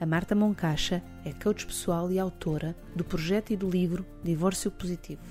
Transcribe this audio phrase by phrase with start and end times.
[0.00, 5.22] A Marta Moncacha é coach pessoal e autora do projeto e do livro Divórcio Positivo.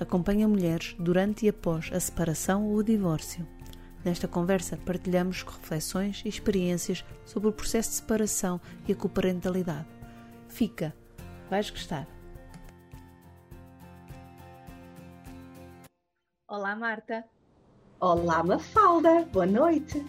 [0.00, 3.46] Acompanha mulheres durante e após a separação ou o divórcio.
[4.02, 9.86] Nesta conversa partilhamos reflexões e experiências sobre o processo de separação e a coparentalidade.
[10.48, 10.94] Fica,
[11.50, 12.06] vais gostar.
[16.48, 17.24] Olá, Marta.
[18.00, 19.24] Olá, Mafalda.
[19.26, 20.02] Boa noite.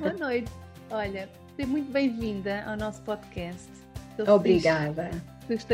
[0.00, 0.50] Boa noite.
[0.90, 3.66] Olha, seja muito bem-vinda ao nosso podcast.
[4.10, 5.10] Estou obrigada.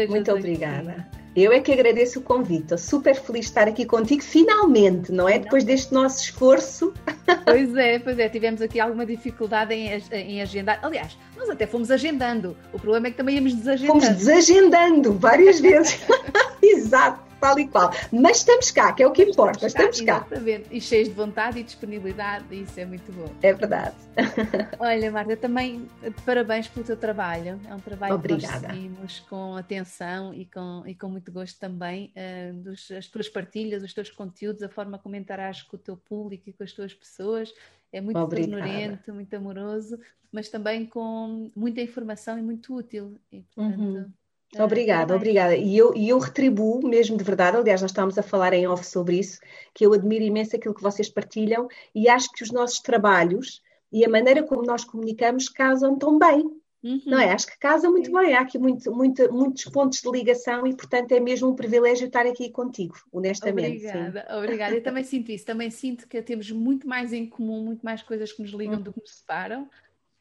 [0.09, 1.09] Muito obrigada.
[1.35, 2.63] Eu é que agradeço o convite.
[2.63, 5.39] Estou super feliz de estar aqui contigo, finalmente, não é?
[5.39, 5.45] Não.
[5.45, 6.95] Depois deste nosso esforço.
[7.45, 8.29] Pois é, pois é.
[8.29, 10.79] Tivemos aqui alguma dificuldade em, em agendar.
[10.83, 12.57] Aliás, nós até fomos agendando.
[12.73, 14.01] O problema é que também íamos desagendando.
[14.01, 16.01] Fomos desagendando várias vezes.
[16.63, 17.91] Exato tal e qual.
[18.13, 20.25] Mas estamos cá, que é o que importa, estamos cá.
[20.31, 23.29] Exatamente, e cheios de vontade e disponibilidade, isso é muito bom.
[23.43, 23.97] É verdade.
[24.79, 25.89] Olha, Marta, também
[26.25, 27.61] parabéns pelo teu trabalho.
[27.69, 28.53] É um trabalho Obrigada.
[28.55, 32.13] que nós seguimos com atenção e com, e com muito gosto também.
[32.17, 35.97] Uh, dos, as tuas partilhas, os teus conteúdos, a forma como interages com o teu
[35.97, 37.53] público e com as tuas pessoas.
[37.93, 39.99] É muito ignorante, muito amoroso,
[40.31, 43.21] mas também com muita informação e muito útil.
[43.31, 44.13] E, portanto, uhum.
[44.57, 45.57] Ah, obrigada, obrigada.
[45.57, 48.85] E eu, e eu retribuo mesmo de verdade, aliás, nós estávamos a falar em off
[48.85, 49.41] sobre isso,
[49.75, 54.05] que eu admiro imenso aquilo que vocês partilham e acho que os nossos trabalhos e
[54.05, 56.45] a maneira como nós comunicamos casam tão bem.
[56.83, 57.01] Uhum.
[57.07, 57.31] Não é?
[57.31, 58.13] Acho que casa muito Sim.
[58.13, 62.09] bem, há aqui muito, muito, muitos pontos de ligação e, portanto, é mesmo um privilégio
[62.09, 63.87] estar aqui contigo, honestamente.
[63.87, 64.37] Obrigada, sim.
[64.37, 64.75] obrigada.
[64.75, 68.33] Eu também sinto isso, também sinto que temos muito mais em comum, muito mais coisas
[68.33, 68.83] que nos ligam uhum.
[68.83, 69.69] do que nos separam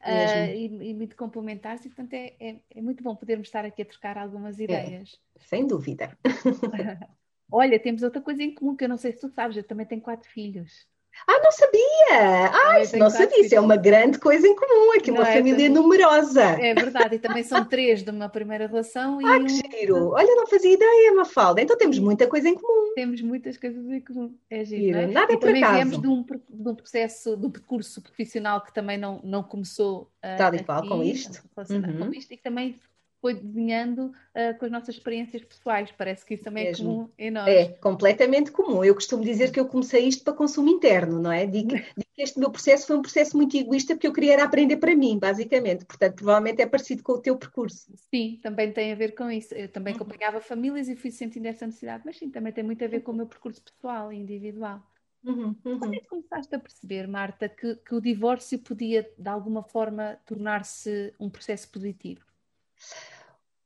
[0.02, 3.82] uh, e, e, muito complementares, e portanto é, é, é, muito bom podermos estar aqui
[3.82, 5.20] a trocar algumas é, ideias.
[5.36, 6.16] É, sem dúvida.
[7.50, 9.86] Olha, temos outra coisa em comum que eu não sei se tu sabes, eu também
[9.86, 10.86] tenho quatro filhos.
[11.26, 12.50] Ah, não sabia!
[12.52, 13.40] Ah, isso não sabia.
[13.40, 16.42] Isso é uma grande coisa em comum, aqui uma é, família numerosa.
[16.42, 19.18] É verdade, e também são três de uma primeira relação.
[19.24, 19.48] Ah, que um...
[19.48, 20.10] giro!
[20.10, 21.60] Olha, não fazia ideia, Mafalda.
[21.62, 22.92] Então temos muita coisa em comum.
[22.94, 24.34] Temos muitas coisas em comum.
[24.50, 25.06] É giro, é?
[25.06, 25.74] Nada e por também acaso.
[25.76, 30.10] viemos de um, de um processo, de um percurso profissional que também não, não começou.
[30.24, 31.42] Uh, Tal e qual, com isto.
[31.70, 32.06] Uhum.
[32.06, 32.78] Com isto e que também
[33.22, 35.92] foi desenhando uh, com as nossas experiências pessoais.
[35.96, 36.90] Parece que isso também é Mesmo.
[36.90, 37.48] é comum em nós.
[37.48, 38.84] É, completamente comum.
[38.84, 41.46] Eu costumo dizer que eu comecei isto para consumo interno, não é?
[41.46, 44.44] Digo, digo que este meu processo foi um processo muito egoísta porque eu queria era
[44.44, 45.84] aprender para mim, basicamente.
[45.84, 47.92] Portanto, provavelmente é parecido com o teu percurso.
[48.10, 49.54] Sim, também tem a ver com isso.
[49.54, 50.00] Eu também uhum.
[50.00, 53.12] acompanhava famílias e fui sentindo essa necessidade, mas sim, também tem muito a ver com
[53.12, 54.82] o meu percurso pessoal e individual.
[55.22, 55.78] Uhum, uhum.
[55.78, 60.18] Quando é que começaste a perceber, Marta, que, que o divórcio podia, de alguma forma,
[60.26, 62.32] tornar-se um processo positivo?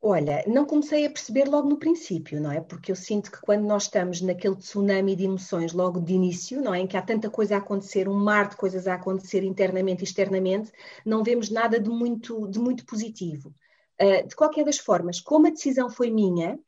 [0.01, 2.61] Olha, não comecei a perceber logo no princípio, não é?
[2.61, 6.73] Porque eu sinto que quando nós estamos naquele tsunami de emoções logo de início, não
[6.73, 6.79] é?
[6.79, 10.03] Em que há tanta coisa a acontecer, um mar de coisas a acontecer internamente e
[10.03, 10.71] externamente,
[11.03, 13.53] não vemos nada de muito, de muito positivo.
[13.99, 16.59] Uh, de qualquer das formas, como a decisão foi minha,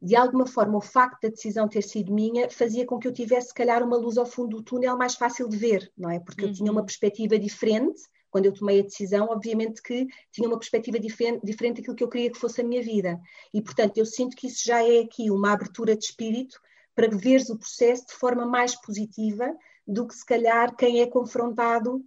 [0.00, 3.48] de alguma forma o facto da decisão ter sido minha fazia com que eu tivesse,
[3.48, 6.18] se calhar, uma luz ao fundo do túnel mais fácil de ver, não é?
[6.18, 6.48] Porque uhum.
[6.48, 6.86] eu tinha uma uhum.
[6.86, 8.00] perspectiva diferente
[8.38, 12.08] quando eu tomei a decisão, obviamente que tinha uma perspectiva diferente, diferente daquilo que eu
[12.08, 13.20] queria que fosse a minha vida.
[13.52, 16.56] E, portanto, eu sinto que isso já é aqui uma abertura de espírito
[16.94, 19.52] para veres o processo de forma mais positiva
[19.84, 22.04] do que, se calhar, quem é confrontado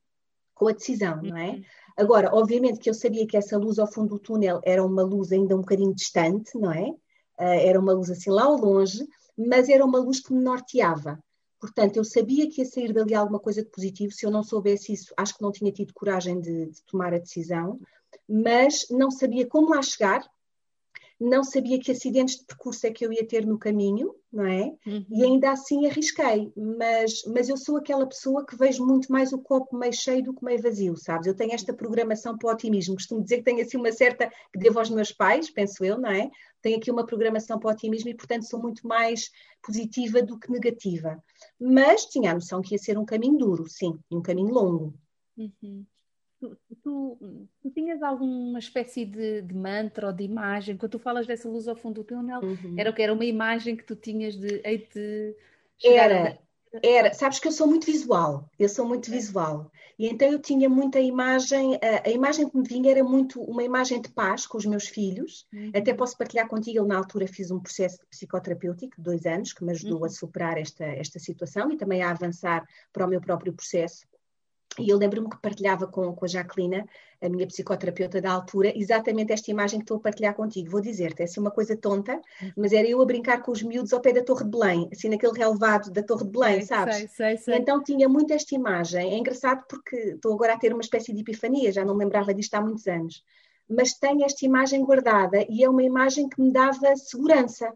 [0.56, 1.50] com a decisão, não é?
[1.50, 1.64] Uhum.
[1.98, 5.34] Agora, obviamente que eu sabia que essa luz ao fundo do túnel era uma luz
[5.34, 6.92] ainda um bocadinho distante, não é?
[7.38, 9.06] Uh, era uma luz assim lá ao longe,
[9.38, 11.22] mas era uma luz que me norteava.
[11.62, 14.12] Portanto, eu sabia que ia sair dali alguma coisa de positivo.
[14.12, 17.20] Se eu não soubesse isso, acho que não tinha tido coragem de, de tomar a
[17.20, 17.80] decisão,
[18.28, 20.28] mas não sabia como lá chegar,
[21.20, 24.74] não sabia que acidentes de percurso é que eu ia ter no caminho, não é?
[24.88, 25.06] Uhum.
[25.12, 29.38] E ainda assim arrisquei, mas, mas eu sou aquela pessoa que vejo muito mais o
[29.38, 31.28] copo meio cheio do que meio vazio, sabes?
[31.28, 34.58] Eu tenho esta programação para o otimismo, costumo dizer que tenho assim uma certa, que
[34.58, 36.28] devo aos meus pais, penso eu, não é?
[36.60, 39.30] Tenho aqui uma programação para o otimismo e, portanto, sou muito mais
[39.62, 41.24] positiva do que negativa.
[41.62, 44.94] Mas tinha a noção que ia ser um caminho duro, sim, e um caminho longo.
[45.38, 45.86] Uhum.
[46.40, 50.76] Tu, tu, tu, tinhas alguma espécie de, de, mantra ou de imagem?
[50.76, 52.76] Quando tu falas dessa luz ao fundo do túnel, uhum.
[52.80, 53.02] era o que?
[53.04, 55.36] Era uma imagem que tu tinhas de de
[55.84, 56.40] era,
[56.82, 59.70] Era, sabes que eu sou muito visual, eu sou muito visual.
[60.00, 63.62] E então eu tinha muita imagem, a, a, imagem que me vinha era muito uma
[63.62, 65.46] imagem de paz com os meus filhos.
[65.54, 65.72] Uhum.
[65.76, 69.64] Até posso partilhar contigo, eu na altura fiz um processo psicoterapêutico de dois anos que
[69.64, 70.06] me ajudou uhum.
[70.06, 74.08] a superar esta, esta situação e também a avançar para o meu próprio processo.
[74.80, 76.86] E eu lembro-me que partilhava com, com a Jacqueline,
[77.22, 80.70] a minha psicoterapeuta da altura, exatamente esta imagem que estou a partilhar contigo.
[80.70, 82.20] Vou dizer-te, é assim uma coisa tonta,
[82.56, 85.10] mas era eu a brincar com os miúdos ao pé da Torre de Belém, assim
[85.10, 86.96] naquele relevado da Torre de Belém, sei, sabes?
[86.96, 87.56] Sei, sei, sei.
[87.58, 89.14] Então tinha muito esta imagem.
[89.14, 92.34] É engraçado porque estou agora a ter uma espécie de epifania, já não me lembrava
[92.34, 93.24] disto há muitos anos.
[93.70, 97.74] Mas tenho esta imagem guardada e é uma imagem que me dava segurança,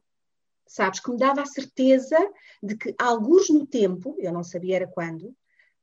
[0.66, 1.00] sabes?
[1.00, 2.18] Que me dava a certeza
[2.64, 5.36] de que, alguns no tempo, eu não sabia era quando,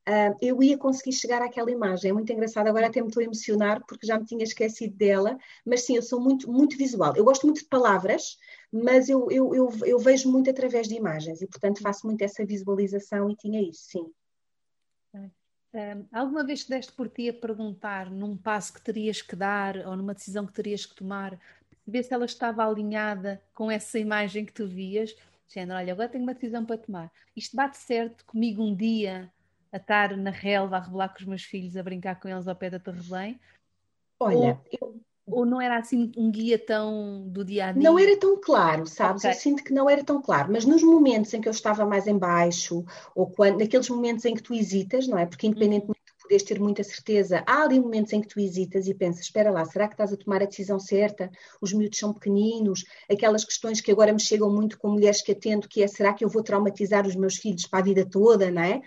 [0.08, 2.10] uh, eu ia conseguir chegar àquela imagem.
[2.10, 5.38] É muito engraçado, agora até me estou a emocionar porque já me tinha esquecido dela,
[5.64, 7.14] mas sim, eu sou muito, muito visual.
[7.16, 8.36] Eu gosto muito de palavras,
[8.72, 12.44] mas eu, eu, eu, eu vejo muito através de imagens e, portanto, faço muito essa
[12.44, 14.12] visualização e tinha isso, sim.
[15.74, 19.78] Um, alguma vez te deste por ti a perguntar num passo que terias que dar
[19.86, 21.40] ou numa decisão que terias que tomar,
[21.86, 25.14] ver se ela estava alinhada com essa imagem que tu vias?
[25.48, 27.10] Género, olha, agora tenho uma decisão para tomar.
[27.34, 29.32] Isto bate certo comigo um dia
[29.72, 32.54] a estar na relva a rebolar com os meus filhos, a brincar com eles ao
[32.54, 33.40] pé da Torre de Belém?
[34.20, 37.82] Olha, ou, ou não era assim um guia tão do dia a dia?
[37.82, 39.22] Não era tão claro, sabes?
[39.24, 39.30] Okay.
[39.30, 42.06] Eu sinto que não era tão claro, mas nos momentos em que eu estava mais
[42.06, 42.84] em baixo,
[43.14, 45.26] ou quando, naqueles momentos em que tu hesitas, não é?
[45.26, 46.16] Porque independentemente uhum.
[46.16, 49.50] de poderes ter muita certeza, há ali momentos em que tu hesitas e pensas, espera
[49.50, 51.30] lá, será que estás a tomar a decisão certa?
[51.60, 55.68] Os miúdos são pequeninos, aquelas questões que agora me chegam muito com mulheres que atendo,
[55.68, 58.62] que é, será que eu vou traumatizar os meus filhos para a vida toda, não
[58.62, 58.82] é?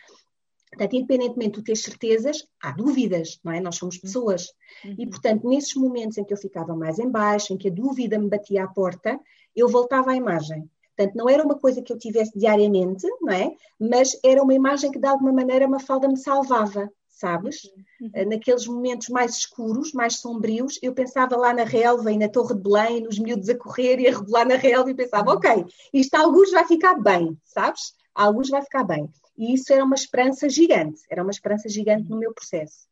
[0.75, 3.61] Portanto, independentemente de ter certezas, há dúvidas, não é?
[3.61, 4.47] Nós somos pessoas.
[4.83, 4.95] Uhum.
[4.99, 8.19] E, portanto, nesses momentos em que eu ficava mais em baixo, em que a dúvida
[8.19, 9.17] me batia à porta,
[9.55, 10.69] eu voltava à imagem.
[10.95, 13.53] Portanto, não era uma coisa que eu tivesse diariamente, não é?
[13.79, 17.63] Mas era uma imagem que, de alguma maneira, uma falda me salvava, sabes?
[18.01, 18.11] Uhum.
[18.13, 18.29] uhum.
[18.29, 22.61] Naqueles momentos mais escuros, mais sombrios, eu pensava lá na relva e na Torre de
[22.61, 25.37] Belém, nos miúdos a correr e a rebolar na relva e pensava, uhum.
[25.37, 27.93] ok, isto alguns vai ficar bem, sabes?
[28.13, 29.09] Alguns vai ficar bem.
[29.37, 32.87] E isso era uma esperança gigante, era uma esperança gigante no meu processo.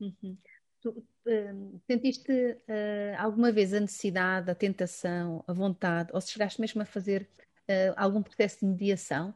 [0.00, 0.36] Uhum.
[0.80, 6.60] Tu, uh, sentiste uh, alguma vez a necessidade, a tentação, a vontade, ou se chegaste
[6.60, 7.28] mesmo a fazer
[7.68, 9.34] uh, algum processo de mediação?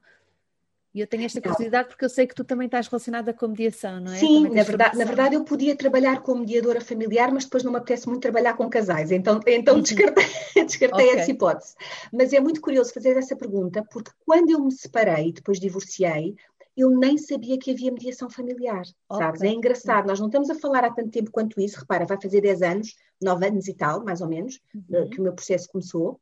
[0.94, 3.98] E eu tenho esta curiosidade porque eu sei que tu também estás relacionada com mediação,
[3.98, 4.18] não é?
[4.18, 7.78] Sim, na verdade, na verdade eu podia trabalhar como mediadora familiar, mas depois não me
[7.78, 9.82] apetece muito trabalhar com casais, então, então uhum.
[9.82, 10.24] descartei,
[10.66, 11.18] descartei okay.
[11.18, 11.74] essa hipótese.
[12.12, 16.36] Mas é muito curioso fazer essa pergunta, porque quando eu me separei e depois divorciei,
[16.76, 19.24] eu nem sabia que havia mediação familiar, okay.
[19.24, 19.42] sabes?
[19.42, 22.40] É engraçado, nós não estamos a falar há tanto tempo quanto isso, repara, vai fazer
[22.42, 25.08] 10 anos, 9 anos e tal, mais ou menos, uhum.
[25.08, 26.20] que o meu processo começou,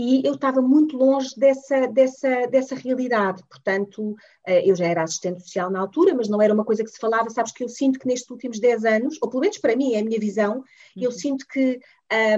[0.00, 3.42] e eu estava muito longe dessa, dessa, dessa realidade.
[3.50, 4.14] Portanto,
[4.46, 7.00] eh, eu já era assistente social na altura, mas não era uma coisa que se
[7.00, 7.28] falava.
[7.30, 9.98] Sabes que eu sinto que nestes últimos 10 anos, ou pelo menos para mim, é
[9.98, 11.02] a minha visão, uhum.
[11.02, 11.80] eu sinto que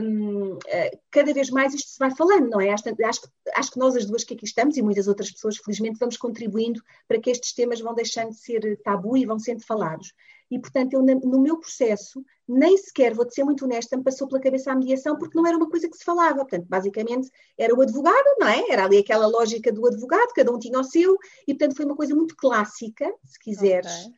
[0.03, 2.71] um, eh, cada vez mais isto se vai falando, não é?
[2.71, 3.21] Acho, acho,
[3.55, 6.83] acho, que nós, as duas que aqui estamos, e muitas outras pessoas, felizmente, vamos contribuindo
[7.06, 10.15] para que estes temas vão deixando de ser tabu e vão sendo falados.
[10.50, 14.41] E, portanto, eu, no meu processo, nem sequer, vou-te ser muito honesta, me passou pela
[14.41, 16.38] cabeça a mediação, porque não era uma coisa que se falava.
[16.38, 18.70] Portanto, basicamente, era o advogado, não é?
[18.70, 21.17] Era ali aquela lógica do advogado, cada um tinha o seu,
[21.47, 24.06] e, portanto, foi uma coisa muito clássica, se quiseres.
[24.06, 24.14] Okay.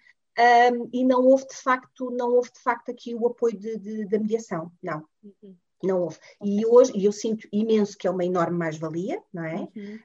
[0.73, 4.07] Um, e não houve, de facto, não houve, de facto, aqui o apoio de, de,
[4.07, 5.05] da mediação, não.
[5.23, 5.55] Uhum.
[5.83, 6.19] Não houve.
[6.43, 9.69] E hoje, e eu sinto imenso que é uma enorme mais-valia, não é?
[9.75, 9.99] Uhum.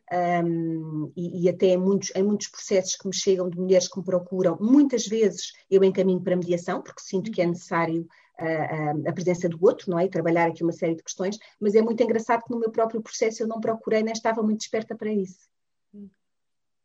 [0.46, 3.98] Um, e, e, até em muitos, em muitos processos que me chegam de mulheres que
[3.98, 7.34] me procuram, muitas vezes eu encaminho para mediação, porque sinto uhum.
[7.34, 7.52] que é uhum.
[7.52, 8.08] necessário
[8.40, 10.06] a, a, presença do outro, não é?
[10.06, 13.02] E trabalhar aqui uma série de questões, mas é muito engraçado que no meu próprio
[13.02, 15.48] processo eu não procurei, nem estava muito desperta para isso.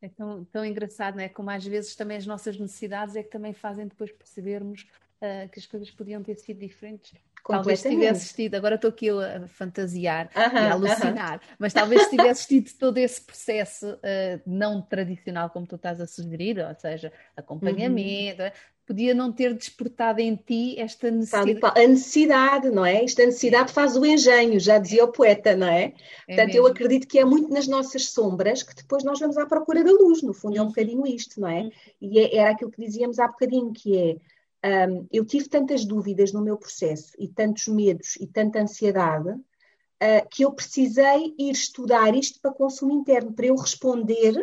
[0.01, 1.29] É tão, tão engraçado, não é?
[1.29, 5.61] Como às vezes também as nossas necessidades é que também fazem depois percebermos uh, que
[5.61, 7.15] as coisas podiam ter sido diferentes
[7.45, 11.57] Talvez tivesse tido, agora estou aqui a fantasiar uh -huh, e a alucinar, uh -huh.
[11.59, 16.59] mas talvez tivesse tido todo esse processo uh, não tradicional como tu estás a sugerir,
[16.59, 18.47] ou seja, acompanhamento, -huh.
[18.47, 18.53] Uhum.
[18.87, 21.81] podia não ter despertado em ti esta necessidade.
[21.81, 23.03] A necessidade, não é?
[23.03, 25.85] Esta necessidade faz o engenho, já dizia o poeta, não é?
[25.85, 25.93] é
[26.27, 26.61] Portanto, mesmo.
[26.61, 29.91] eu acredito que é muito nas nossas sombras que depois nós vamos à procura da
[29.91, 30.69] luz, no fundo é um uhum.
[30.69, 31.63] bocadinho isto, não é?
[31.63, 31.71] Uhum.
[32.01, 34.17] E é, era aquilo que dizíamos há bocadinho, que é
[34.65, 40.29] um, eu tive tantas dúvidas no meu processo e tantos medos e tanta ansiedade uh,
[40.31, 44.35] que eu precisei ir estudar isto para consumo interno, para eu responder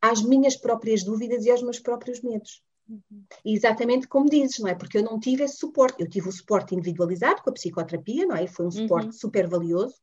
[0.00, 2.62] às minhas próprias dúvidas e aos meus próprios medos.
[2.88, 3.24] Uhum.
[3.44, 4.74] exatamente como dizes, não é?
[4.74, 6.02] Porque eu não tive esse suporte.
[6.02, 8.46] Eu tive o suporte individualizado com a psicoterapia, não é?
[8.46, 9.12] Foi um suporte uhum.
[9.12, 9.94] super valioso,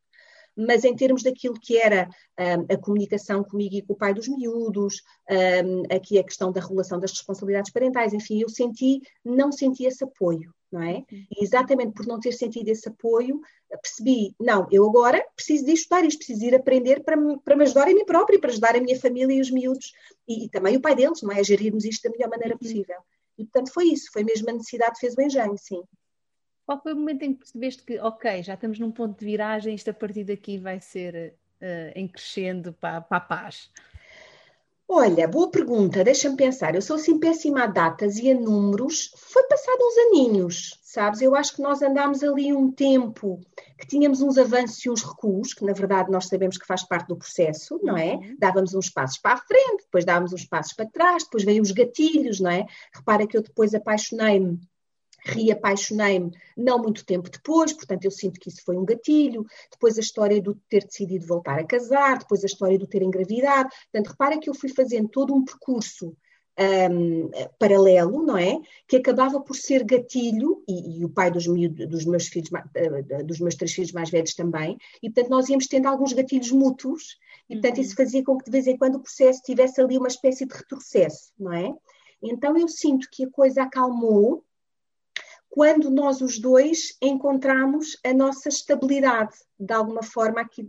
[0.59, 4.27] mas em termos daquilo que era um, a comunicação comigo e com o pai dos
[4.27, 9.85] miúdos, um, aqui a questão da regulação das responsabilidades parentais, enfim, eu senti, não senti
[9.85, 11.03] esse apoio, não é?
[11.09, 13.39] E exatamente por não ter sentido esse apoio,
[13.81, 17.87] percebi, não, eu agora preciso de estudar isto, preciso ir aprender para, para me ajudar
[17.87, 19.93] a mim própria, para ajudar a minha família e os miúdos,
[20.27, 21.39] e, e também o pai deles, não é?
[21.39, 22.59] A gerirmos isto da melhor maneira uhum.
[22.59, 22.97] possível.
[23.37, 25.81] E portanto foi isso, foi mesmo a necessidade fez o engenho, sim.
[26.69, 29.73] Qual foi o momento em que percebeste que, ok, já estamos num ponto de viragem,
[29.73, 33.71] isto a partir daqui vai ser uh, em crescendo para, para a paz?
[34.87, 36.75] Olha, boa pergunta, deixa-me pensar.
[36.75, 39.11] Eu sou assim péssima a datas e a números.
[39.17, 41.23] Foi passado uns aninhos, sabes?
[41.23, 43.41] Eu acho que nós andámos ali um tempo
[43.79, 47.07] que tínhamos uns avanços e uns recuos, que na verdade nós sabemos que faz parte
[47.07, 48.13] do processo, não é?
[48.13, 48.35] Uhum.
[48.37, 51.71] Dávamos uns passos para a frente, depois dávamos uns passos para trás, depois veio os
[51.71, 52.67] gatilhos, não é?
[52.93, 54.59] Repara que eu depois apaixonei-me
[55.25, 60.01] reapaixonei-me não muito tempo depois, portanto eu sinto que isso foi um gatilho, depois a
[60.01, 64.39] história do ter decidido voltar a casar, depois a história do ter engravidado, portanto repara
[64.39, 66.15] que eu fui fazendo todo um percurso
[66.59, 68.59] um, paralelo, não é?
[68.87, 73.39] Que acabava por ser gatilho, e, e o pai dos, dos, meus filhos, eh, dos
[73.39, 77.17] meus três filhos mais velhos também, e portanto nós íamos tendo alguns gatilhos mútuos,
[77.49, 77.83] e portanto uhum.
[77.83, 80.53] isso fazia com que de vez em quando o processo tivesse ali uma espécie de
[80.53, 81.73] retrocesso, não é?
[82.21, 84.43] Então eu sinto que a coisa acalmou,
[85.59, 90.65] quando nós os dois encontramos a nossa estabilidade, de alguma forma, aqui,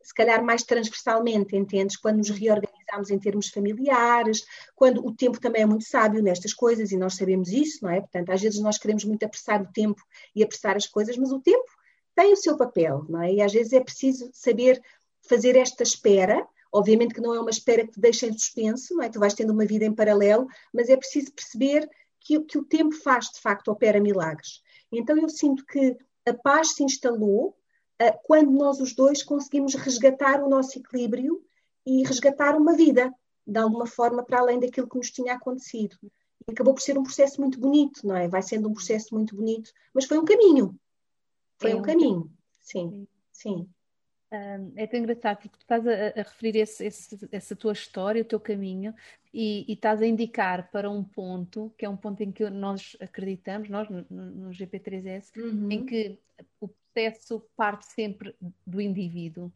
[0.00, 1.98] se calhar mais transversalmente, entendes?
[1.98, 4.42] Quando nos reorganizamos em termos familiares,
[4.74, 8.00] quando o tempo também é muito sábio nestas coisas e nós sabemos isso, não é?
[8.00, 10.02] Portanto, às vezes nós queremos muito apressar o tempo
[10.34, 11.70] e apressar as coisas, mas o tempo
[12.14, 13.34] tem o seu papel, não é?
[13.34, 14.80] E às vezes é preciso saber
[15.28, 16.42] fazer esta espera.
[16.72, 19.10] Obviamente que não é uma espera que te deixa em suspenso, não é?
[19.10, 21.86] Tu vais tendo uma vida em paralelo, mas é preciso perceber
[22.24, 24.62] que, que o tempo faz, de facto, opera milagres.
[24.90, 27.56] Então eu sinto que a paz se instalou
[28.00, 31.42] uh, quando nós os dois conseguimos resgatar o nosso equilíbrio
[31.84, 33.12] e resgatar uma vida,
[33.46, 35.96] de alguma forma, para além daquilo que nos tinha acontecido.
[36.46, 38.28] E acabou por ser um processo muito bonito, não é?
[38.28, 40.78] Vai sendo um processo muito bonito, mas foi um caminho.
[41.58, 43.68] Foi é um, caminho, sim, sim.
[44.76, 48.24] É tão engraçado porque tu estás a, a referir esse, esse, essa tua história, o
[48.24, 48.94] teu caminho,
[49.32, 52.96] e, e, estás a indicar para um ponto, que é um ponto em que nós
[53.00, 55.70] acreditamos, nós no, no GP3S, uhum.
[55.70, 56.18] em que
[56.60, 58.34] o processo parte sempre
[58.66, 59.52] do indivíduo.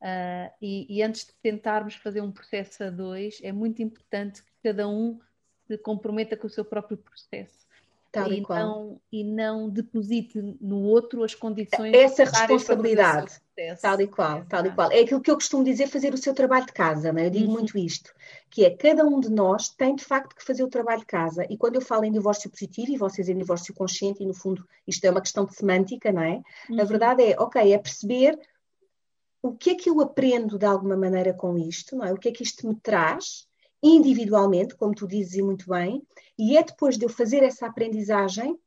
[0.00, 4.52] Uh, e, e, antes de tentarmos fazer um processo a dois, é muito importante que
[4.62, 5.18] cada um
[5.66, 7.67] se comprometa com o seu próprio processo.
[8.10, 11.94] Tal e, e não, e não deposite no outro as condições.
[11.94, 13.38] Essa responsabilidade.
[13.82, 14.90] Tal e qual, tal e qual.
[14.92, 17.26] É aquilo que eu costumo dizer, fazer o seu trabalho de casa, não é?
[17.26, 17.54] Eu digo uhum.
[17.54, 18.14] muito isto,
[18.48, 21.44] que é cada um de nós tem de facto que fazer o trabalho de casa.
[21.50, 24.64] E quando eu falo em divórcio positivo, e vocês em divórcio consciente, e no fundo
[24.86, 26.40] isto é uma questão de semântica, não é?
[26.70, 26.80] Uhum.
[26.80, 28.38] A verdade é, ok, é perceber
[29.42, 32.12] o que é que eu aprendo de alguma maneira com isto, não é?
[32.12, 33.47] O que é que isto me traz,
[33.82, 36.02] individualmente, como tu dizes e muito bem,
[36.38, 38.58] e é depois de eu fazer essa aprendizagem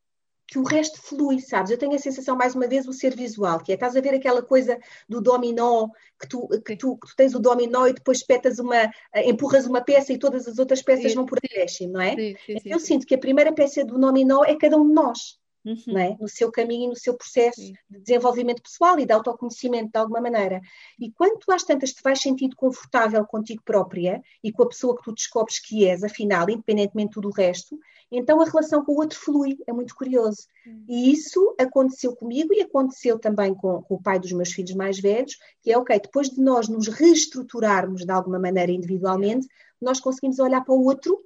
[0.46, 1.70] que o resto flui, sabes?
[1.70, 4.14] Eu tenho a sensação, mais uma vez, o ser visual, que é, estás a ver
[4.14, 4.78] aquela coisa
[5.08, 5.88] do dominó,
[6.20, 8.90] que tu, que tu, que tu tens o dominó e depois petas uma,
[9.24, 12.14] empurras uma peça e todas as outras peças sim, vão por acréscimo, não é?
[12.14, 15.41] Sim, sim, eu sinto que a primeira peça do dominó é cada um de nós
[15.64, 15.98] uhum.
[15.98, 16.16] é?
[16.20, 17.72] no seu caminho e no seu processo Sim.
[17.88, 20.60] de desenvolvimento pessoal e de autoconhecimento de alguma maneira.
[20.98, 24.96] E quando tu às tantas te vais sentindo confortável contigo própria e com a pessoa
[24.96, 27.78] que tu descobres que és, afinal, independentemente de tudo o resto,
[28.10, 30.46] então a relação com o outro flui, é muito curioso.
[30.66, 30.84] Uhum.
[30.88, 35.00] E isso aconteceu comigo e aconteceu também com, com, o pai dos meus filhos mais
[35.00, 39.46] velhos, que é ok, depois de nós nos reestruturarmos de alguma maneira individualmente,
[39.80, 41.18] nós conseguimos olhar para o outro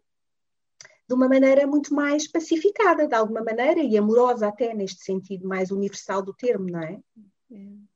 [1.08, 5.70] de uma maneira muito mais pacificada, de alguma maneira, e amorosa até, neste sentido mais
[5.70, 7.00] universal do termo, não é?
[7.52, 7.95] é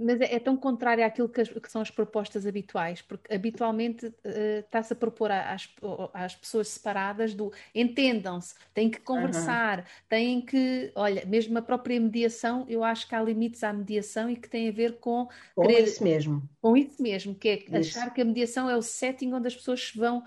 [0.00, 4.06] mas é, é, tão contrário àquilo que, as, que, são as propostas habituais, porque habitualmente
[4.06, 5.68] uh, está-se a propor às,
[6.12, 9.84] às, pessoas separadas do entendam-se, têm que conversar, uhum.
[10.08, 14.36] têm que, olha, mesmo a própria mediação, eu acho que há limites à mediação e
[14.36, 16.42] que tem a ver com com querer, isso mesmo.
[16.60, 17.98] Com isso mesmo, que é isso.
[17.98, 20.22] achar que a mediação é o setting onde as pessoas vão uh,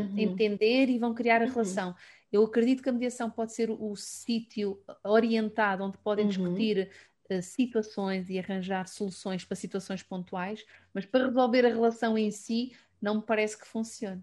[0.00, 0.18] uhum.
[0.18, 1.50] entender e vão criar a uhum.
[1.50, 1.94] relação.
[2.32, 6.30] Eu acredito que a mediação pode ser o, sítio orientado onde podem uhum.
[6.30, 6.90] discutir
[7.40, 13.16] situações e arranjar soluções para situações pontuais, mas para resolver a relação em si, não
[13.16, 14.22] me parece que funcione.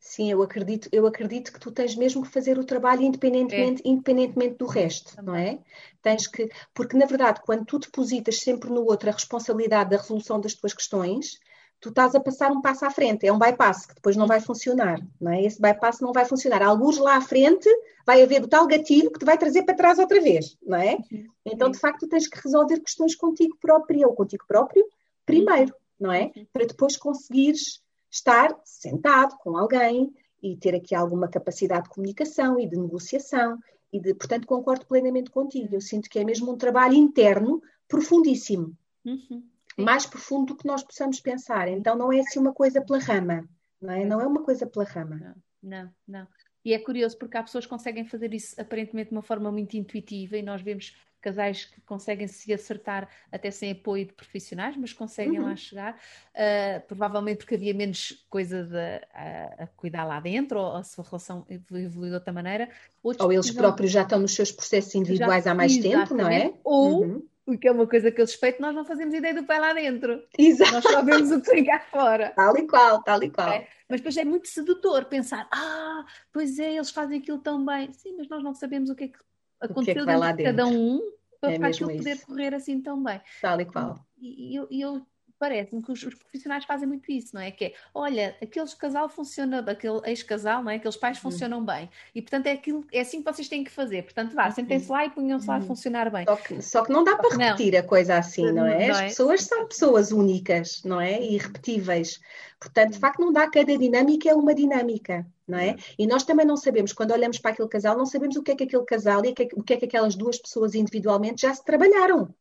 [0.00, 3.88] Sim, eu acredito, eu acredito que tu tens mesmo que fazer o trabalho independentemente, é.
[3.90, 5.26] independentemente do resto, Também.
[5.26, 5.58] não é?
[6.00, 10.40] Tens que, porque na verdade, quando tu depositas sempre no outro a responsabilidade da resolução
[10.40, 11.40] das tuas questões,
[11.80, 14.40] tu estás a passar um passo à frente, é um bypass que depois não vai
[14.40, 15.44] funcionar, não é?
[15.44, 16.62] Esse bypass não vai funcionar.
[16.62, 17.68] Alguns lá à frente
[18.04, 20.98] vai haver o tal gatilho que te vai trazer para trás outra vez, não é?
[21.44, 24.84] Então, de facto, tens que resolver questões contigo própria ou contigo próprio
[25.24, 26.32] primeiro, não é?
[26.52, 27.80] Para depois conseguires
[28.10, 33.58] estar sentado com alguém e ter aqui alguma capacidade de comunicação e de negociação
[33.92, 35.74] e de, portanto, concordo plenamente contigo.
[35.74, 38.76] Eu sinto que é mesmo um trabalho interno profundíssimo.
[39.04, 39.42] Uhum
[39.78, 41.68] mais profundo do que nós possamos pensar.
[41.68, 43.48] Então não é assim uma coisa pela rama,
[43.80, 44.04] não é?
[44.04, 45.16] Não é uma coisa pela rama.
[45.16, 46.28] Não, não, não.
[46.64, 49.76] E é curioso porque há pessoas que conseguem fazer isso aparentemente de uma forma muito
[49.76, 54.92] intuitiva e nós vemos casais que conseguem se acertar até sem apoio de profissionais, mas
[54.92, 55.46] conseguem uhum.
[55.46, 58.76] lá chegar, uh, provavelmente porque havia menos coisa de,
[59.12, 62.68] a, a cuidar lá dentro, ou a sua relação evoluiu de outra maneira.
[63.02, 66.28] Outros ou eles próprios já estão nos seus processos individuais já, há mais tempo, não
[66.28, 66.52] é?
[66.62, 69.58] Ou uhum porque é uma coisa que eu suspeito, nós não fazemos ideia do pai
[69.58, 70.22] lá dentro.
[70.38, 70.70] Exato.
[70.70, 72.30] Nós só vemos o que tem cá fora.
[72.36, 73.48] Tal e qual, tal e qual.
[73.48, 73.66] É?
[73.88, 77.90] Mas depois é muito sedutor pensar, ah, pois é, eles fazem aquilo tão bem.
[77.94, 79.18] Sim, mas nós não sabemos o que é que
[79.62, 81.00] aconteceu que é que dentro de cada um
[81.40, 81.98] para, é aquilo isso.
[82.04, 83.18] poder correr assim tão bem.
[83.40, 83.98] Tal e qual.
[84.20, 85.06] E eu, eu
[85.38, 87.50] parece-me que os, os, profissionais fazem muito isso, não é?
[87.50, 90.76] Que é, olha, aquele casal funciona, aquele ex-casal, não é?
[90.76, 91.30] Aqueles pais uhum.
[91.30, 91.88] funcionam bem.
[92.14, 94.02] E, portanto, é, aquilo, é assim que vocês têm que fazer.
[94.02, 95.66] Portanto, vá, sentem-se lá e ponham-se lá a uhum.
[95.66, 96.24] funcionar bem.
[96.24, 97.80] Só que, só que não dá para repetir não.
[97.80, 98.88] a coisa assim, não é?
[98.88, 99.04] Não As é?
[99.08, 101.20] pessoas são pessoas únicas, não é?
[101.20, 102.20] E irrepetíveis.
[102.60, 105.76] Portanto, de facto, não dá, cada dinâmica é uma dinâmica, não é?
[105.96, 108.56] E nós também não sabemos, quando olhamos para aquele casal, não sabemos o que é
[108.56, 112.34] que aquele casal e o que é que aquelas duas pessoas individualmente já se trabalharam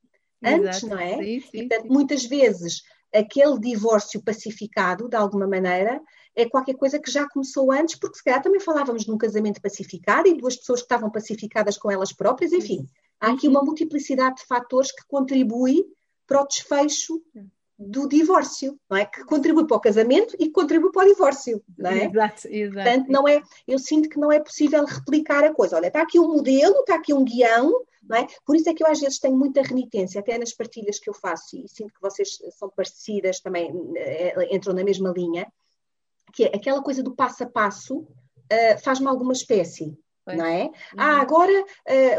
[0.44, 0.88] antes, Exato.
[0.88, 1.18] não é?
[1.18, 1.90] Sim, sim, e, portanto, sim.
[1.90, 2.82] muitas vezes
[3.14, 6.02] aquele divórcio pacificado, de alguma maneira,
[6.36, 9.62] é qualquer coisa que já começou antes, porque se calhar também falávamos de um casamento
[9.62, 12.86] pacificado e duas pessoas que estavam pacificadas com elas próprias, enfim,
[13.20, 15.86] há aqui uma multiplicidade de fatores que contribui
[16.28, 17.22] para o desfecho
[17.80, 19.06] do divórcio, não é?
[19.06, 22.06] Que contribui para o casamento e que contribui para o divórcio, não é?
[22.06, 22.74] Exato, exato.
[22.74, 25.76] Portanto, não é, eu sinto que não é possível replicar a coisa.
[25.76, 27.72] Olha, está aqui um modelo, está aqui um guião,
[28.08, 28.28] não é?
[28.46, 31.14] Por isso é que eu às vezes tenho muita renitência, até nas partilhas que eu
[31.14, 35.52] faço, e sinto que vocês são parecidas também, eh, entram na mesma linha,
[36.34, 39.98] que é aquela coisa do passo a passo uh, faz-me alguma espécie.
[40.26, 40.66] Não é?
[40.66, 40.72] Uhum.
[40.98, 41.54] Ah, agora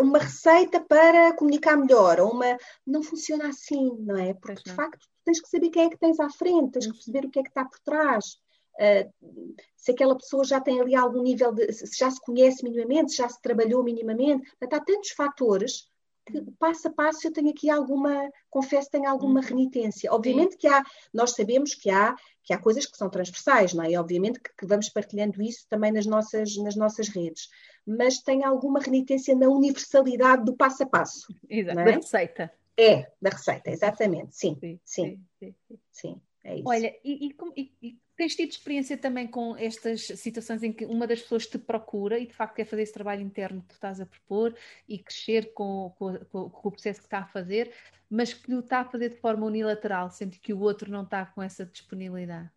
[0.01, 2.57] uma receita para comunicar melhor, ou uma.
[2.87, 4.33] Não funciona assim, não é?
[4.33, 6.97] Porque de facto tens que saber quem é que tens à frente, tens que uhum.
[6.97, 8.39] perceber o que é que está por trás.
[8.79, 11.73] Uh, se aquela pessoa já tem ali algum nível de.
[11.73, 14.49] se já se conhece minimamente, se já se trabalhou minimamente.
[14.51, 15.89] Portanto, há tantos fatores
[16.27, 19.47] que passo a passo eu tenho aqui alguma, confesso, tenho alguma uhum.
[19.47, 20.13] renitência.
[20.13, 23.93] Obviamente que há, nós sabemos que há, que há coisas que são transversais, não é?
[23.93, 27.49] E obviamente que, que, vamos partilhando isso também nas nossas, nas nossas redes.
[27.87, 31.35] Mas tenho alguma renitência na universalidade do passo a passo.
[31.49, 31.85] Exato, é?
[31.85, 32.53] da receita.
[32.77, 36.69] É, da receita, exatamente, sim, sim, sim, sim, sim, sim é isso.
[36.69, 41.23] Olha, e, e, e Tens tido experiência também com estas situações em que uma das
[41.23, 44.07] pessoas te procura e de facto quer fazer esse trabalho interno que tu estás a
[44.07, 44.57] propor
[44.89, 47.73] e crescer com, com, com, com o processo que está a fazer,
[48.11, 51.27] mas que o está a fazer de forma unilateral, sendo que o outro não está
[51.27, 52.51] com essa disponibilidade?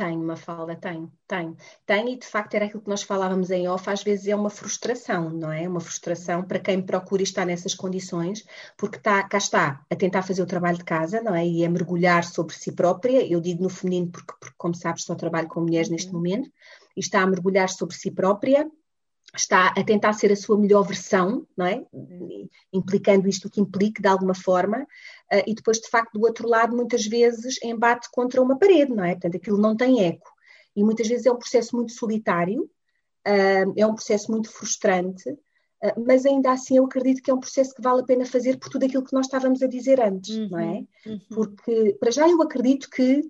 [0.00, 1.54] Tenho, uma falda, tenho, tenho.
[1.84, 4.48] Tenho e de facto era aquilo que nós falávamos em off, às vezes é uma
[4.48, 5.68] frustração, não é?
[5.68, 8.46] Uma frustração para quem procura estar nessas condições,
[8.78, 11.46] porque está, cá está a tentar fazer o trabalho de casa, não é?
[11.46, 15.14] E a mergulhar sobre si própria, eu digo no feminino porque, porque como sabes, só
[15.14, 15.94] trabalho com mulheres uhum.
[15.94, 16.50] neste momento,
[16.96, 18.66] e está a mergulhar sobre si própria,
[19.36, 21.84] está a tentar ser a sua melhor versão, não é?
[22.72, 24.86] Implicando isto que implique de alguma forma,
[25.46, 29.12] e depois, de facto, do outro lado, muitas vezes embate contra uma parede, não é?
[29.12, 30.30] Portanto, aquilo não tem eco.
[30.74, 36.04] E muitas vezes é um processo muito solitário, uh, é um processo muito frustrante, uh,
[36.06, 38.68] mas ainda assim eu acredito que é um processo que vale a pena fazer por
[38.68, 40.84] tudo aquilo que nós estávamos a dizer antes, uhum, não é?
[41.06, 41.20] Uhum.
[41.30, 43.22] Porque, para já, eu acredito que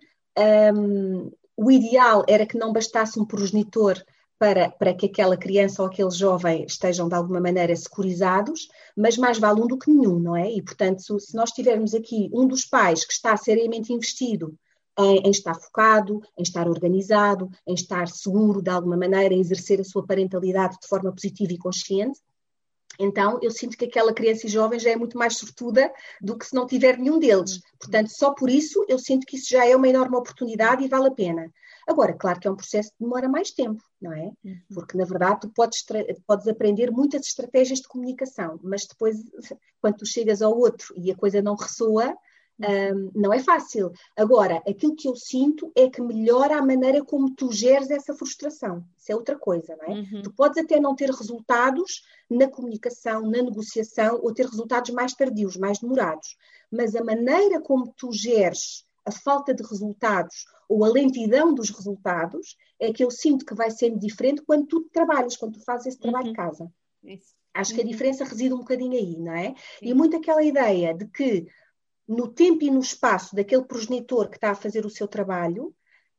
[0.75, 4.03] um, o ideal era que não bastasse um progenitor
[4.41, 9.39] para, para que aquela criança ou aquele jovem estejam de alguma maneira securizados, mas mais
[9.39, 10.51] vale um do que nenhum, não é?
[10.51, 14.57] E, portanto, se nós tivermos aqui um dos pais que está seriamente investido
[14.99, 19.79] em, em, estar focado, em estar organizado, em estar seguro de alguma maneira, em exercer
[19.79, 22.19] a sua parentalidade de forma positiva e consciente,
[22.99, 26.47] então eu sinto que aquela criança e jovem já é muito mais sortuda do que
[26.47, 27.61] se não tiver nenhum deles.
[27.79, 31.09] Portanto, só por isso eu sinto que isso já é uma enorme oportunidade e vale
[31.09, 31.53] a pena.
[31.89, 34.33] Agora, claro que é um processo que demora mais tempo, não é?
[34.45, 34.61] Uhum.
[34.75, 35.85] Porque, na verdade, tu podes,
[36.27, 39.17] podes aprender muitas estratégias de comunicação, mas depois,
[39.81, 42.17] quando tu chegas ao outro e a coisa não ressoa,
[42.61, 43.91] um, não é fácil.
[44.17, 48.85] Agora, aquilo que eu sinto é que melhora a maneira como tu geres essa frustração.
[48.99, 49.99] Isso é outra coisa, não é?
[49.99, 50.23] Uhum.
[50.23, 55.57] Tu podes até não ter resultados na comunicação, na negociação, ou ter resultados mais tardios,
[55.57, 56.37] mais demorados.
[56.71, 62.57] Mas a maneira como tu geres a falta de resultados ou a lentidão dos resultados
[62.79, 65.99] é que eu sinto que vai sendo diferente quando tu trabalhas, quando tu fazes esse
[65.99, 66.33] trabalho uhum.
[66.33, 66.73] de casa.
[67.03, 67.35] Isso.
[67.53, 67.91] Acho que a uhum.
[67.91, 69.49] diferença reside um bocadinho aí, não é?
[69.49, 69.55] Sim.
[69.83, 71.49] E muito aquela ideia de que
[72.07, 75.75] no tempo e no espaço daquele progenitor que está a fazer o seu trabalho,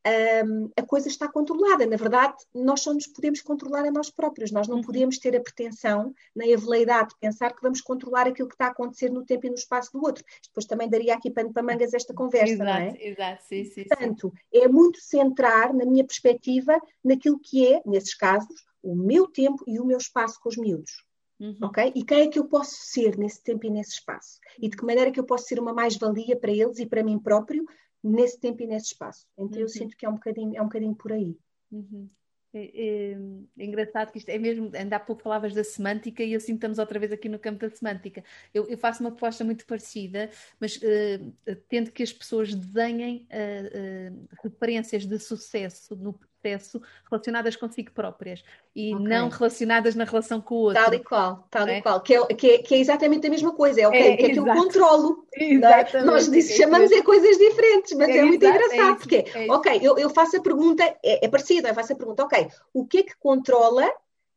[0.08, 1.86] um, a coisa está controlada.
[1.86, 4.52] Na verdade, nós só nos podemos controlar a nós próprios.
[4.52, 4.84] Nós não uhum.
[4.84, 8.68] podemos ter a pretensão, nem a veleidade de pensar que vamos controlar aquilo que está
[8.68, 10.24] a acontecer no tempo e no espaço do outro.
[10.44, 12.96] Depois também daria aqui pano para mangas esta conversa, exato, não é?
[13.00, 13.84] Exato, sim, sim.
[13.84, 19.64] Portanto, é muito centrar, na minha perspectiva, naquilo que é, nesses casos, o meu tempo
[19.68, 21.06] e o meu espaço com os miúdos.
[21.40, 21.58] Uhum.
[21.64, 21.92] Ok?
[21.96, 24.40] E quem é que eu posso ser nesse tempo e nesse espaço?
[24.60, 27.18] E de que maneira que eu posso ser uma mais-valia para eles e para mim
[27.18, 27.66] próprio
[28.04, 29.26] nesse tempo e nesse espaço.
[29.38, 29.64] Então uhum.
[29.64, 31.38] eu sinto que é um bocadinho, é um bocadinho por aí.
[31.72, 32.10] Uhum.
[32.54, 33.18] É, é,
[33.60, 36.80] é, engraçado que isto é mesmo, ainda há pouco palavras da semântica e que estamos
[36.80, 38.24] outra vez aqui no campo da semântica.
[38.54, 44.14] Eu, eu faço uma proposta muito parecida, mas uh, tendo que as pessoas desenhem uh,
[44.14, 48.44] uh, referências de sucesso no processo relacionadas consigo próprias
[48.76, 49.08] e okay.
[49.08, 50.84] não relacionadas na relação com o outro.
[50.84, 51.78] Tal e qual, tal é?
[51.78, 54.18] e qual, que é, que, é, que é exatamente a mesma coisa, é, okay, é,
[54.18, 55.26] que é que eu controlo.
[55.44, 56.04] É?
[56.04, 60.10] Nós disse, chamamos é coisas diferentes, mas é, é muito engraçado, porque, ok, eu, eu
[60.10, 63.18] faço a pergunta, é, é parecido, eu faço a pergunta, ok, o que é que
[63.18, 63.90] controla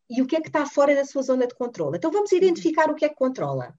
[0.09, 1.97] e o que é que está fora da sua zona de controle?
[1.97, 3.75] Então vamos identificar o que é que controla,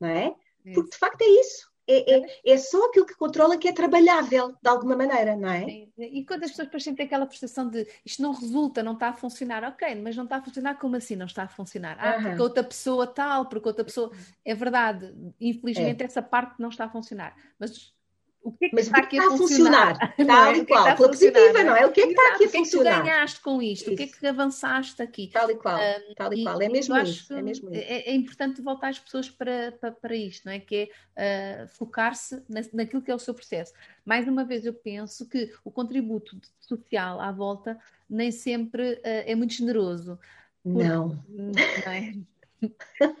[0.00, 0.34] não é?
[0.74, 4.54] Porque de facto é isso é, é, é, só aquilo que controla que é trabalhável
[4.62, 5.64] de alguma maneira, não é?
[5.64, 5.92] Sim.
[5.96, 9.12] E quando as pessoas depois têm aquela percepção de isto não resulta, não está a
[9.14, 11.96] funcionar, ok, mas não está a funcionar, como assim não está a funcionar?
[11.98, 14.12] Ah, porque outra pessoa tal, porque outra pessoa.
[14.44, 16.06] É verdade, infelizmente é.
[16.06, 17.34] essa parte não está a funcionar.
[17.58, 17.94] Mas
[18.42, 20.14] o que é que Mas está aqui está a funcionar?
[20.16, 21.86] Tal e qual, pela positiva, não é?
[21.86, 22.60] O que é que está aqui a funcionar?
[22.60, 23.82] O que é que tu ganhaste com isto?
[23.82, 23.92] Isso.
[23.92, 25.30] O que é que avançaste aqui?
[25.32, 27.32] Tal e qual, um, tal e, e qual, é mesmo isso.
[27.32, 27.82] É, mesmo isso.
[27.82, 30.60] É, é, importante voltar as pessoas para, para, para isto, não é?
[30.60, 33.72] Que é uh, focar-se na, naquilo que é o seu processo.
[34.04, 39.34] Mais uma vez, eu penso que o contributo social à volta nem sempre uh, é
[39.34, 40.18] muito generoso.
[40.62, 41.08] Porque, não.
[41.28, 42.14] Não é?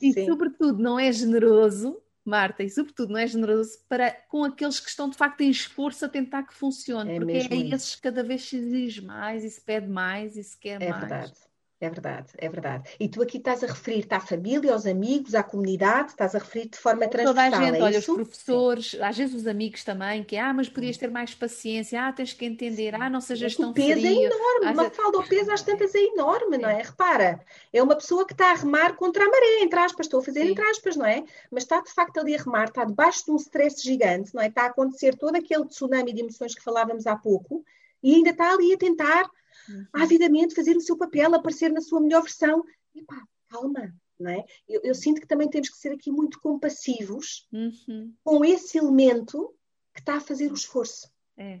[0.00, 0.26] e, Sim.
[0.26, 5.08] sobretudo, não é generoso Marta, e sobretudo não é generoso para com aqueles que estão
[5.08, 8.42] de facto em esforço a tentar que funcione, é porque é esses que cada vez
[8.42, 11.00] se exige mais e se pede mais e se quer é mais.
[11.00, 11.49] Verdade.
[11.82, 12.90] É verdade, é verdade.
[13.00, 16.68] E tu aqui estás a referir-te à família, aos amigos, à comunidade, estás a referir
[16.68, 17.50] de forma transversal.
[17.50, 18.12] Toda a gente, é olha, isso?
[18.12, 22.12] os professores, às vezes os amigos também, que ah, mas podias ter mais paciência, ah,
[22.12, 23.70] tens que entender, ah, não sejas tão.
[23.70, 24.06] O peso frio.
[24.06, 26.82] é enorme, ah, uma falda ao peso às tantas é enorme, não é?
[26.82, 27.40] Repara,
[27.72, 30.42] é uma pessoa que está a remar contra a maré, entre aspas, estou a fazer
[30.42, 30.50] Sim.
[30.50, 31.24] entre aspas, não é?
[31.50, 34.48] Mas está de facto ali a remar, está debaixo de um stress gigante, não é?
[34.48, 37.64] Está a acontecer todo aquele tsunami de emoções que falávamos há pouco
[38.02, 39.30] e ainda está ali a tentar
[39.70, 39.86] uhum.
[39.92, 42.64] avidamente fazer o seu papel, aparecer na sua melhor versão.
[42.94, 44.44] E pá, calma, não é?
[44.68, 48.14] Eu, eu, sinto que também temos que ser aqui muito compassivos uhum.
[48.22, 49.54] com esse elemento
[49.94, 51.10] que está a fazer o esforço.
[51.36, 51.60] É.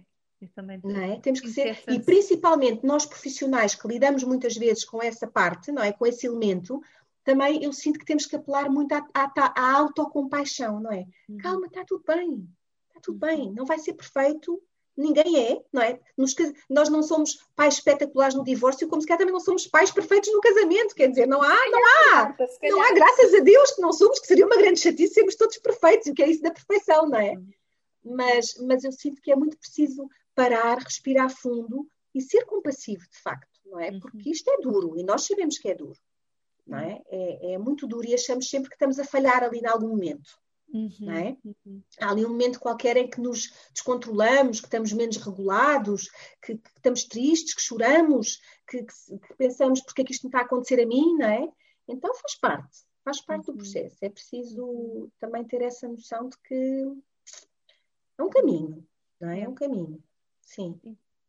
[0.54, 1.20] Também não é?
[1.20, 5.82] Temos que ser, e principalmente nós profissionais que lidamos muitas vezes com essa parte, não
[5.82, 5.92] é?
[5.92, 6.80] Com esse elemento,
[7.22, 11.06] também eu sinto que temos que apelar muito à, à, à autocompaixão, não é?
[11.28, 11.36] Uhum.
[11.38, 12.48] Calma, está tudo bem,
[12.88, 13.36] está tudo uhum.
[13.36, 14.62] bem, não vai ser perfeito,
[15.00, 15.98] Ninguém é, não é?
[16.16, 16.34] Nos,
[16.68, 20.30] nós não somos pais espetaculares no divórcio, como se calhar também não somos pais perfeitos
[20.30, 23.92] no casamento, quer dizer, não há, não há, não há, graças a Deus que não
[23.94, 27.08] somos, que seria uma grande chatice sermos todos perfeitos, o que é isso da perfeição,
[27.08, 27.34] não é?
[28.04, 33.22] Mas, mas eu sinto que é muito preciso parar, respirar fundo e ser compassivo, de
[33.22, 33.90] facto, não é?
[33.90, 34.00] Uhum.
[34.00, 35.98] Porque isto é duro e nós sabemos que é duro,
[36.66, 37.00] não é?
[37.08, 40.38] É, é muito duro e achamos sempre que estamos a falhar ali em algum momento.
[40.72, 41.36] Uhum, é?
[41.44, 41.82] uhum.
[42.00, 46.08] Há ali um momento qualquer em que nos descontrolamos, que estamos menos regulados,
[46.40, 50.28] que, que estamos tristes, que choramos, que, que, que, pensamos porque é que isto não
[50.28, 51.48] está a acontecer a mim, não é?
[51.88, 53.56] Então faz parte, faz parte uhum.
[53.56, 53.96] do processo.
[54.00, 56.86] É preciso também ter essa noção de que
[58.16, 58.86] é um caminho,
[59.20, 59.40] não é?
[59.40, 60.02] É um caminho,
[60.40, 60.80] sim.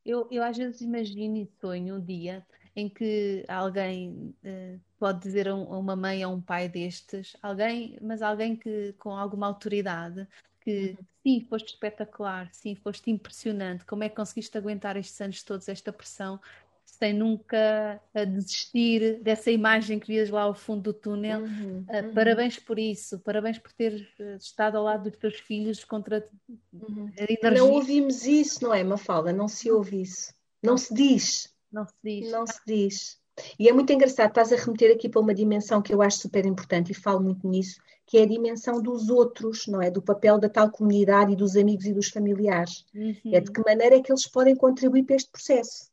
[0.06, 5.48] Eu, eu às vezes imagino e sonho um dia em que alguém uh, pode dizer
[5.48, 10.28] a, uma mãe ou um pai destes, alguém, mas alguém que com alguma autoridade,
[10.60, 11.06] que uhum.
[11.24, 15.92] sim, foste espetacular, sim, foste impressionante, como é que conseguiste aguentar estes anos todos, esta
[15.92, 16.40] pressão,
[16.86, 21.40] sem nunca uh, desistir dessa imagem que vias lá ao fundo do túnel.
[21.40, 22.14] Uhum, uh, uhum.
[22.14, 24.08] Parabéns por isso, parabéns por ter
[24.40, 26.30] estado ao lado dos teus filhos contra
[26.72, 27.10] uhum.
[27.56, 29.34] Não ouvimos isso, não é, Mafalda?
[29.34, 30.32] Não se ouve isso.
[30.62, 31.52] Não se diz.
[31.72, 32.32] Não se diz.
[32.32, 33.21] Não se diz.
[33.58, 36.46] E é muito engraçado, estás a remeter aqui para uma dimensão que eu acho super
[36.46, 39.90] importante e falo muito nisso, que é a dimensão dos outros, não é?
[39.90, 42.86] Do papel da tal comunidade e dos amigos e dos familiares.
[42.94, 43.16] Uhum.
[43.32, 45.90] É de que maneira é que eles podem contribuir para este processo.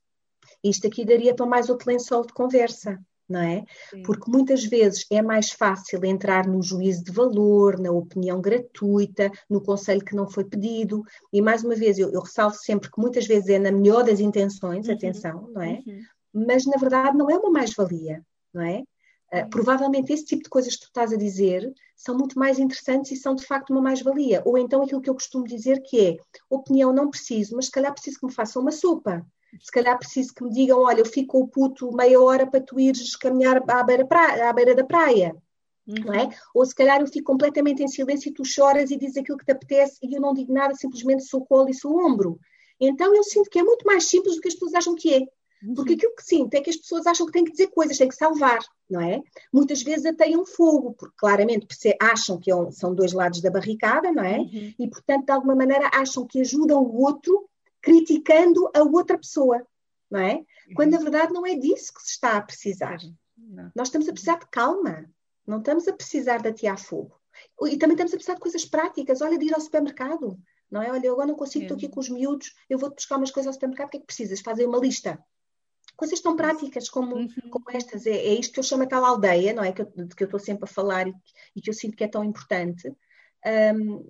[0.62, 2.98] Isto aqui daria para mais outro lençol de conversa,
[3.28, 3.64] não é?
[3.90, 4.02] Sim.
[4.02, 9.60] Porque muitas vezes é mais fácil entrar no juízo de valor, na opinião gratuita, no
[9.60, 11.04] conselho que não foi pedido.
[11.32, 14.18] E mais uma vez, eu, eu ressalvo sempre que muitas vezes é na melhor das
[14.18, 14.94] intenções, uhum.
[14.94, 15.82] atenção, não é?
[15.86, 16.02] Uhum.
[16.32, 18.82] Mas na verdade não é uma mais-valia, não é?
[19.32, 23.12] Uh, provavelmente esse tipo de coisas que tu estás a dizer são muito mais interessantes
[23.12, 24.42] e são de facto uma mais-valia.
[24.44, 26.16] Ou então aquilo que eu costumo dizer que é
[26.48, 29.26] opinião não preciso, mas se calhar preciso que me façam uma sopa.
[29.60, 32.60] Se calhar preciso que me digam, olha, eu fico com o puto meia hora para
[32.60, 35.34] tu ires caminhar à beira, praia, à beira da praia.
[35.86, 36.04] Uhum.
[36.04, 36.28] Não é?
[36.54, 39.46] Ou se calhar eu fico completamente em silêncio e tu choras e dizes aquilo que
[39.46, 42.38] te apetece e eu não digo nada, simplesmente sou colo e sou ombro.
[42.78, 45.20] Então eu sinto que é muito mais simples do que as pessoas acham que é.
[45.74, 48.08] Porque aquilo que sinto é que as pessoas acham que têm que dizer coisas, têm
[48.08, 49.20] que salvar, não é?
[49.52, 51.66] Muitas vezes até um fogo, porque claramente
[52.00, 54.38] acham que é são dois lados da barricada, não é?
[54.38, 54.74] Uhum.
[54.78, 57.48] E portanto, de alguma maneira, acham que ajudam o outro
[57.82, 59.66] criticando a outra pessoa,
[60.10, 60.44] não é?
[60.74, 62.98] Quando na verdade não é disso que se está a precisar.
[63.36, 63.70] Não.
[63.74, 65.10] Nós estamos a precisar de calma,
[65.46, 67.18] não estamos a precisar de atear fogo.
[67.62, 69.22] E também estamos a precisar de coisas práticas.
[69.22, 70.38] Olha, de ir ao supermercado,
[70.70, 70.90] não é?
[70.90, 73.48] Olha, eu agora não consigo, estou aqui com os miúdos, eu vou-te buscar umas coisas
[73.48, 74.40] ao supermercado, o que é que precisas?
[74.40, 75.18] Fazer uma lista
[75.98, 77.28] coisas tão práticas como, uhum.
[77.50, 78.06] como estas.
[78.06, 79.72] É, é, isto que eu chamo aquela aldeia, não é?
[79.72, 81.14] Que eu, de que eu estou sempre a falar e,
[81.56, 82.88] e, que eu sinto que é tão importante.
[83.74, 84.08] Um,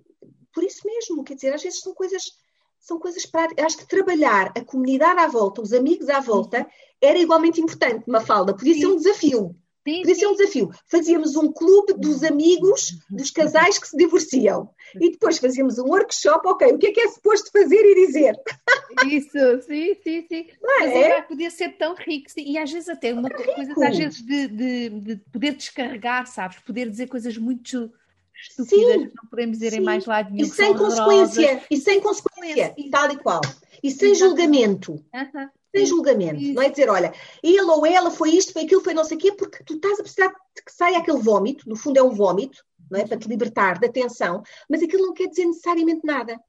[0.53, 2.31] por isso mesmo, quer dizer, às vezes são coisas,
[2.79, 3.65] são coisas práticas.
[3.65, 6.67] Acho que trabalhar a comunidade à volta, os amigos à volta,
[7.01, 8.55] era igualmente importante, Mafalda.
[8.55, 8.81] Podia Sim.
[8.81, 9.55] ser um desafio.
[9.87, 10.71] Sim, Podia ser um desafio.
[10.87, 14.69] Fazíamos um clube dos amigos dos casais que se divorciam.
[14.95, 18.35] E depois fazíamos um workshop, ok, o que é que é suposto fazer e dizer?
[19.07, 20.47] Isso, sim, sim, sim.
[20.61, 21.21] Não Mas é?
[21.21, 22.43] podia ser tão rico, sim.
[22.45, 26.59] e às vezes até uma coisa, às vezes de, de, de, poder descarregar, sabes?
[26.59, 27.91] Poder dizer coisas muito
[28.35, 29.77] estúpidas sim, que não podemos dizer sim.
[29.77, 30.45] em mais lado nenhum.
[30.45, 33.41] E sem consequência, e sem consequência, e tal e qual.
[33.81, 34.93] E sem julgamento.
[34.93, 38.81] Uh -huh sem julgamento, não é dizer, olha, ele ou ela foi isto, foi aquilo,
[38.81, 41.69] foi não sei o quê, porque tu estás a precisar de que saia aquele vómito,
[41.69, 43.05] no fundo é um vómito, não é?
[43.05, 46.39] Para te libertar da tensão, mas aquilo não quer dizer necessariamente nada.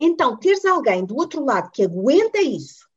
[0.00, 2.88] Então, teres alguém do outro lado que aguenta isso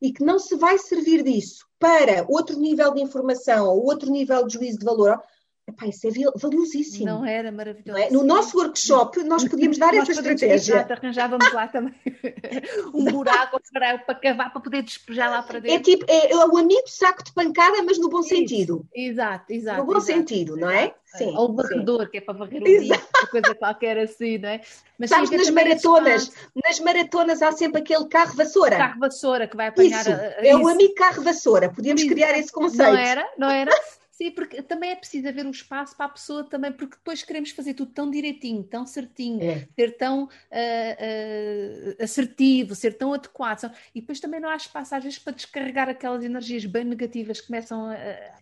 [0.00, 4.46] e que não se vai servir disso para outro nível de informação ou outro nível
[4.46, 5.20] de juízo de valor,
[5.68, 7.06] Epá, isso é valiosíssimo.
[7.06, 7.90] Não era maravilhoso.
[7.90, 8.08] Não é?
[8.08, 10.74] No nosso workshop, nós podíamos dar nós essa estratégia.
[10.74, 11.92] Exato, arranjávamos lá também
[12.94, 15.76] um buraco para, para cavar, para poder despejar lá para é dentro.
[15.76, 18.28] É tipo, é, é o amigo saco de pancada, mas no bom Isso.
[18.28, 18.86] sentido.
[18.94, 19.80] Exato, exato.
[19.80, 20.94] No bom exato, sentido, não é?
[21.04, 21.34] Sim.
[21.36, 22.10] Ou o varredor, sim.
[22.10, 23.00] que é para varrer o dia,
[23.30, 24.60] coisa qualquer assim, não é?
[24.96, 26.32] Mas Sabes, nas maratonas,
[26.64, 28.76] nas maratonas há sempre aquele carro vassoura.
[28.76, 30.00] Carro vassoura que vai apanhar.
[30.00, 30.62] Isso, a, a, é isso.
[30.62, 31.68] o amigo carro vassoura.
[31.70, 32.10] Podíamos isso.
[32.10, 32.92] criar esse conceito.
[32.92, 33.28] Não era?
[33.36, 33.72] Não era?
[34.16, 37.50] Sim, porque também é preciso haver um espaço para a pessoa também, porque depois queremos
[37.50, 39.68] fazer tudo tão direitinho, tão certinho, é.
[39.76, 43.70] ser tão uh, uh, assertivo, ser tão adequado.
[43.94, 47.48] E depois também não há espaço, às vezes, para descarregar aquelas energias bem negativas que
[47.48, 47.96] começam a,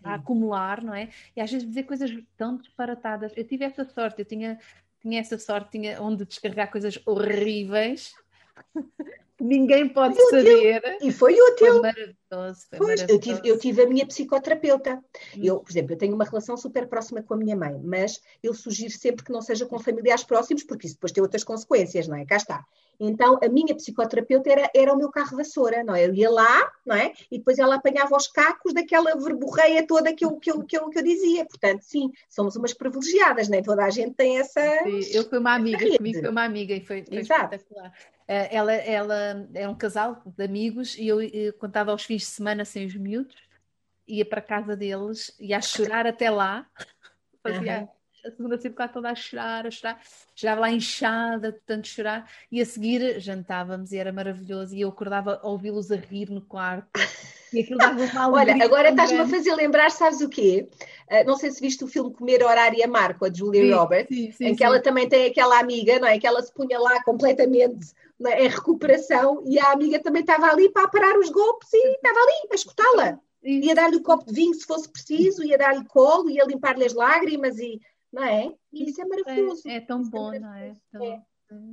[0.04, 1.08] a acumular, não é?
[1.34, 3.32] E às vezes dizer coisas tão disparatadas.
[3.37, 4.60] Eu tive essa sorte, eu tinha,
[5.02, 8.14] tinha essa sorte, tinha onde descarregar coisas horríveis.
[9.40, 10.98] Ninguém pode saber.
[11.02, 11.66] E foi útil.
[11.66, 12.66] Foi maravilhoso.
[12.68, 13.12] Foi maravilhoso.
[13.12, 15.02] Eu, tive, eu tive a minha psicoterapeuta.
[15.36, 15.40] Hum.
[15.42, 18.54] Eu, por exemplo, eu tenho uma relação super próxima com a minha mãe, mas eu
[18.54, 22.16] sugiro sempre que não seja com familiares próximos, porque isso depois tem outras consequências, não
[22.16, 22.24] é?
[22.24, 22.64] Cá está.
[22.98, 26.06] Então, a minha psicoterapeuta era, era o meu carro vassoura, não é?
[26.06, 27.12] Eu ia lá, não é?
[27.30, 30.88] E depois ela apanhava os cacos daquela verborreia toda que eu, que eu, que eu,
[30.88, 31.44] que eu dizia.
[31.44, 33.62] Portanto, sim, somos umas privilegiadas, nem é?
[33.62, 34.60] toda a gente tem essa.
[34.84, 37.92] Sim, eu fui uma amiga, comigo foi uma amiga e foi, foi espetacular.
[38.26, 42.28] Uh, ela, ela é um casal de amigos e eu, eu contava aos fins de
[42.28, 43.37] semana sem os miúdos,
[44.08, 46.66] ia para a casa deles, ia a chorar até lá,
[47.42, 47.88] fazia uhum
[48.24, 50.00] a segunda sempre cá toda a chorar, a chorar,
[50.34, 54.88] já lá inchada de tanto chorar, e a seguir jantávamos e era maravilhoso, e eu
[54.88, 56.88] acordava a ouvi-los a rir no quarto,
[57.52, 60.68] e aquilo dava uma Olha, agora estás-me a fazer lembrar, sabes o quê?
[61.10, 63.72] Uh, não sei se viste o filme Comer, Orar e Amar com a Julia sim,
[63.72, 66.18] Roberts, sim, sim, em que ela também tem aquela amiga, não é?
[66.18, 67.92] Que ela se punha lá completamente
[68.26, 68.44] é?
[68.44, 72.48] em recuperação, e a amiga também estava ali para parar os golpes e estava ali
[72.50, 73.18] a escutá-la.
[73.42, 76.87] Ia dar-lhe o um copo de vinho se fosse preciso, ia dar-lhe colo, ia limpar-lhe
[76.87, 77.78] as lágrimas e
[78.14, 78.55] não é?
[78.72, 79.68] E isso é maravilhoso.
[79.68, 80.77] É, é tão é bom, é não é?
[80.90, 81.03] Tão...
[81.03, 81.22] é?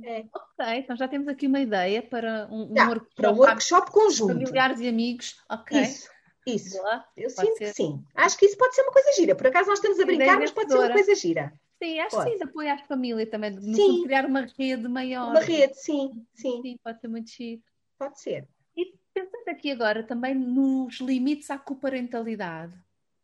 [0.04, 0.24] É.
[0.32, 4.32] Ok, então já temos aqui uma ideia para um, um workshop, para um workshop conjunto.
[4.34, 5.80] Familiares e amigos, ok.
[5.80, 6.08] Isso,
[6.46, 6.76] isso.
[6.76, 7.04] Boa.
[7.16, 7.64] Eu pode sinto ser.
[7.64, 8.04] que sim.
[8.14, 9.34] Acho que isso pode ser uma coisa gira.
[9.34, 11.52] Por acaso nós estamos a brincar, mas pode ser uma coisa gira.
[11.82, 12.26] Sim, acho pode.
[12.26, 14.04] que sim, de apoio à família também, de sim.
[14.04, 15.30] criar uma rede maior.
[15.30, 16.62] Uma rede, sim, sim.
[16.62, 17.62] Sim, pode ser muito giro.
[17.98, 18.46] Pode ser.
[18.76, 22.72] E pensando aqui agora também nos limites à coparentalidade.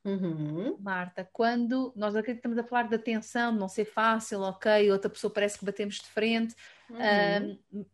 [0.08, 0.76] Uhum.
[0.80, 5.32] Marta, quando nós estamos a falar de atenção, de não ser fácil, ok, outra pessoa
[5.32, 6.54] parece que batemos de frente,
[6.88, 7.84] uhum.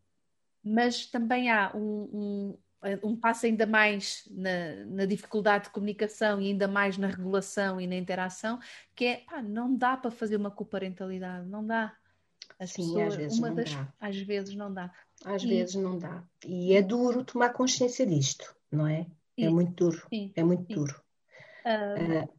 [0.62, 2.58] mas também há um, um,
[3.02, 7.86] um passo ainda mais na, na, dificuldade de comunicação e ainda mais na regulação e
[7.86, 8.60] na interação,
[8.94, 11.96] que é, pá, não dá para fazer uma coparentalidade, não dá.
[12.60, 13.92] As Sim, pessoas, às vezes não das, dá.
[14.00, 14.92] Às vezes não dá.
[15.24, 15.48] Às e...
[15.48, 16.22] vezes não dá.
[16.46, 19.06] E é duro tomar consciência disto, não é?
[19.36, 20.06] É muito duro.
[20.08, 21.03] Sim, é muito duro.
[21.64, 22.34] Uh, uh,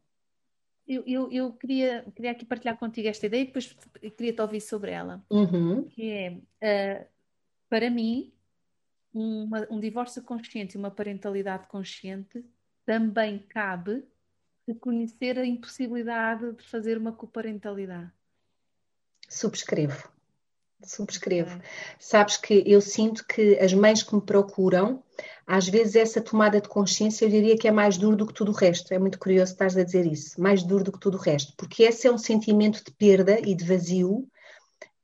[0.86, 3.76] eu, eu, eu, queria, queria aqui partilhar contigo esta ideia e depois
[4.16, 5.24] queria te ouvir sobre ela.
[5.30, 5.84] Uhum.
[5.88, 7.06] Que é, uh,
[7.68, 8.32] para mim,
[9.12, 12.44] uma, um divórcio consciente e uma parentalidade consciente
[12.84, 14.04] também cabe
[14.66, 18.10] reconhecer a impossibilidade de fazer uma coparentalidade.
[19.28, 20.15] Subscrevo.
[20.84, 21.60] Subscrevo.
[21.98, 25.02] Sabes que eu sinto que as mães que me procuram,
[25.46, 28.52] às vezes essa tomada de consciência eu diria que é mais duro do que tudo
[28.52, 28.92] o resto.
[28.92, 30.40] É muito curioso estás a dizer isso.
[30.40, 31.54] Mais duro do que tudo o resto.
[31.56, 34.28] Porque esse é um sentimento de perda e de vazio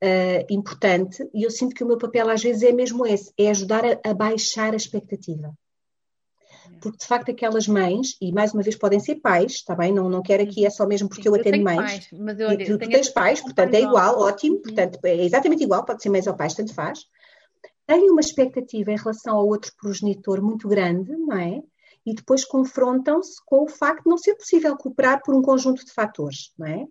[0.03, 3.49] uh, importante e eu sinto que o meu papel às vezes é mesmo esse, é
[3.49, 5.53] ajudar a, a baixar a expectativa
[6.81, 9.93] porque de facto aquelas mães, e mais uma vez podem ser pais, está bem?
[9.93, 11.77] Não, não quero aqui, é só mesmo porque eu atendo mães.
[11.77, 14.61] Pais, mas eu, tu, tu tens pais, portanto é igual, ótimo, uhum.
[14.61, 17.05] portanto é exatamente igual, pode ser mães ou pais, tanto faz.
[17.85, 21.61] Têm uma expectativa em relação ao outro progenitor muito grande, não é?
[22.05, 25.91] E depois confrontam-se com o facto de não ser possível cooperar por um conjunto de
[25.91, 26.85] fatores, não é?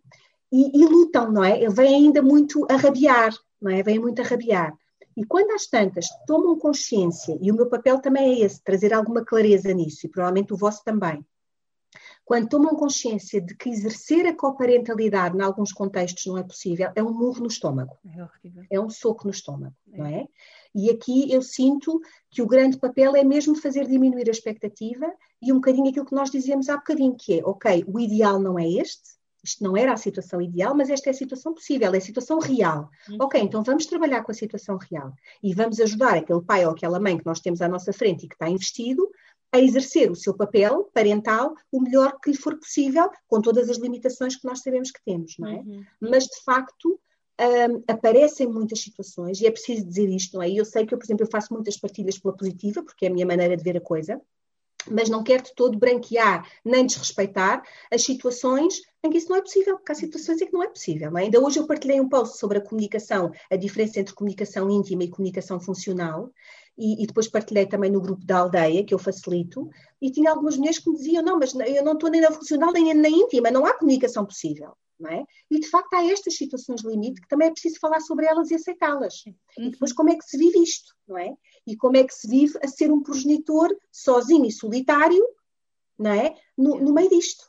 [0.51, 1.69] E, e lutam, não é?
[1.69, 3.83] Vêm ainda muito a rabiar, não é?
[3.83, 4.75] Vêm muito a rabiar.
[5.17, 9.25] E quando as tantas tomam consciência, e o meu papel também é esse, trazer alguma
[9.25, 11.25] clareza nisso, e provavelmente o vosso também,
[12.25, 17.03] quando tomam consciência de que exercer a coparentalidade em alguns contextos não é possível, é
[17.03, 17.99] um murro no estômago.
[18.71, 19.99] É, é um soco no estômago, é.
[19.99, 20.27] não é?
[20.75, 25.53] E aqui eu sinto que o grande papel é mesmo fazer diminuir a expectativa e
[25.53, 28.67] um bocadinho aquilo que nós dizíamos há bocadinho, que é, ok, o ideal não é
[28.67, 32.01] este, isto não era a situação ideal, mas esta é a situação possível, é a
[32.01, 32.89] situação real.
[33.09, 33.19] Uhum.
[33.21, 37.01] Ok, então vamos trabalhar com a situação real e vamos ajudar aquele pai ou aquela
[37.01, 39.11] mãe que nós temos à nossa frente e que está investido
[39.53, 43.77] a exercer o seu papel parental o melhor que lhe for possível, com todas as
[43.77, 45.57] limitações que nós sabemos que temos, não é?
[45.57, 45.85] Uhum.
[46.01, 46.99] Mas, de facto,
[47.39, 50.51] um, aparecem muitas situações, e é preciso dizer isto, não é?
[50.51, 53.13] Eu sei que eu, por exemplo, eu faço muitas partilhas pela positiva, porque é a
[53.13, 54.19] minha maneira de ver a coisa,
[54.91, 59.41] mas não quero de todo branquear nem desrespeitar as situações em que isso não é
[59.41, 61.11] possível, porque há situações em que não é possível.
[61.11, 61.23] Não é?
[61.23, 65.09] Ainda hoje eu partilhei um post sobre a comunicação, a diferença entre comunicação íntima e
[65.09, 66.31] comunicação funcional,
[66.79, 69.69] e, e, depois partilhei também no grupo da aldeia, que eu facilito,
[70.01, 72.73] e tinha algumas mulheres que me diziam, não, mas eu não estou nem na funcional
[72.73, 74.73] nem na íntima, não há comunicação possível.
[75.09, 75.25] É?
[75.51, 78.55] E de facto há estas situações limite que também é preciso falar sobre elas e
[78.55, 79.25] aceitá-las.
[79.59, 81.35] E depois como é que se vive isto, não é?
[81.67, 85.25] E como é que se vive a ser um progenitor sozinho e solitário,
[85.99, 86.35] não é?
[86.57, 87.45] No, no meio disto.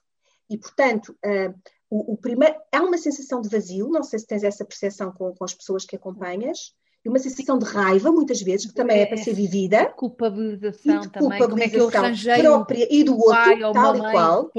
[0.49, 1.53] E portanto, uh,
[1.89, 5.33] o, o, primeiro, há uma sensação de vazio, não sei se tens essa percepção com,
[5.33, 6.73] com as pessoas que acompanhas,
[7.05, 9.87] e uma sensação de raiva, muitas vezes, que também é, é para ser vivida.
[9.87, 11.37] Culpabilização de também.
[11.37, 14.51] Culpabilização como é que eu arranjei própria e do outro, tal e qual.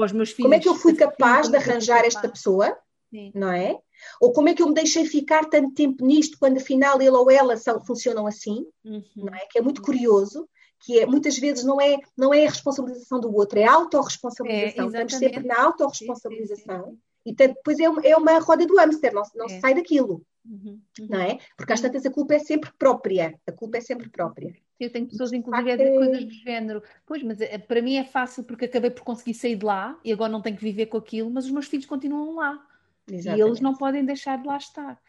[0.43, 2.77] Como é que eu fui capaz de arranjar esta pessoa?
[3.15, 3.31] Sim.
[3.33, 3.79] Não é?
[4.19, 7.31] Ou como é que eu me deixei ficar tanto tempo nisto quando afinal ele ou
[7.31, 8.65] ela são, funcionam assim?
[8.83, 9.03] Uhum.
[9.15, 9.45] Não é?
[9.49, 10.49] Que é muito curioso
[10.81, 14.83] que é, muitas vezes não é, não é a responsabilização do outro, é a autorresponsabilização.
[14.83, 16.97] É, Estamos sempre na autorresponsabilização.
[17.25, 19.49] E depois é uma, é uma roda do hamster, não, não é.
[19.49, 20.21] se sai daquilo.
[20.45, 21.07] Uhum, uhum.
[21.09, 21.39] Não é?
[21.57, 23.33] Porque às tantas a culpa é sempre própria.
[23.47, 24.53] A culpa é sempre própria.
[24.77, 26.83] Eu tenho pessoas, inclusive, a dizer coisas do género.
[27.05, 30.11] Pois, mas eh, para mim é fácil porque acabei por conseguir sair de lá e
[30.11, 32.61] agora não tenho que viver com aquilo, mas os meus filhos continuam lá.
[33.09, 33.39] Exatamente.
[33.39, 34.99] E eles não podem deixar de lá estar.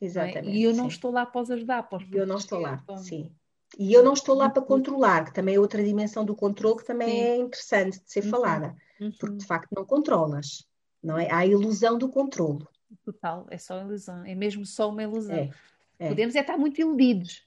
[0.00, 0.48] Exatamente.
[0.48, 0.52] É?
[0.52, 0.96] E eu não sim.
[0.96, 1.82] estou lá para os ajudar.
[1.84, 3.32] Para os eu não estou lá, sim.
[3.78, 6.84] E eu não estou lá para controlar, que também é outra dimensão do controle que
[6.84, 7.20] também sim.
[7.20, 8.30] é interessante de ser uhum.
[8.30, 8.76] falada.
[9.00, 9.12] Uhum.
[9.18, 10.66] Porque de facto não controlas,
[11.02, 11.30] não é?
[11.30, 12.64] Há a ilusão do controle.
[13.04, 15.34] Total, é só ilusão, é mesmo só uma ilusão.
[15.34, 15.50] É,
[15.98, 16.08] é.
[16.08, 17.45] Podemos é estar muito iludidos.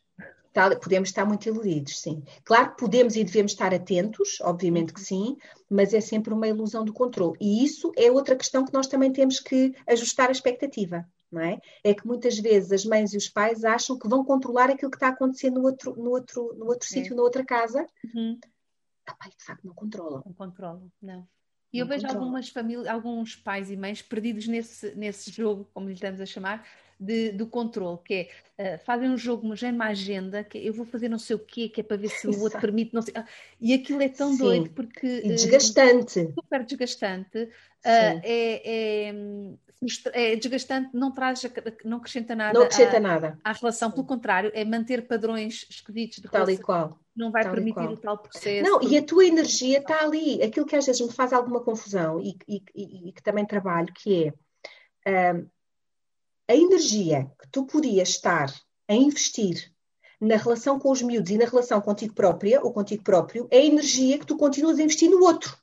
[0.51, 2.23] Tá, podemos estar muito iludidos, sim.
[2.43, 5.38] Claro que podemos e devemos estar atentos, obviamente que sim,
[5.69, 7.38] mas é sempre uma ilusão do controle.
[7.39, 11.59] E isso é outra questão que nós também temos que ajustar a expectativa, não é?
[11.83, 14.97] É que muitas vezes as mães e os pais acham que vão controlar aquilo que
[14.97, 16.93] está acontecendo no outro, no outro, no outro é.
[16.93, 17.85] sítio, na outra casa.
[18.15, 18.39] Uhum.
[19.05, 20.23] Ah, pai, de facto, não controlam.
[20.25, 21.27] Não controlam, não.
[21.71, 25.93] E eu vejo algumas famílias, alguns pais e mães perdidos nesse, nesse jogo, como lhe
[25.93, 26.65] estamos a chamar,
[26.99, 30.67] de, do controle, que é uh, fazem um jogo, mas é uma agenda, que é,
[30.67, 32.93] eu vou fazer não sei o quê, que é para ver se o outro permite,
[32.93, 33.13] não sei.
[33.13, 33.23] Uh,
[33.62, 34.38] e aquilo é tão Sim.
[34.38, 35.21] doido porque.
[35.23, 36.19] E desgastante.
[36.19, 37.49] Uh, super desgastante.
[37.81, 39.13] É, é,
[40.13, 41.41] é, desgastante, não traz,
[41.85, 43.39] não acrescenta nada, não acrescenta à, nada.
[43.41, 46.53] à relação, pelo contrário, é manter padrões esquisitos de Tal relação.
[46.53, 48.69] e qual não vai tal permitir o tal processo.
[48.69, 50.43] Não, e a tua energia está ali.
[50.43, 53.93] Aquilo que às vezes me faz alguma confusão e, e, e, e que também trabalho,
[53.93, 54.33] que
[55.06, 55.45] é
[56.50, 58.52] a energia que tu podias estar
[58.87, 59.71] a investir
[60.19, 63.65] na relação com os miúdos e na relação contigo própria ou contigo próprio é a
[63.65, 65.56] energia que tu continuas a investir no outro.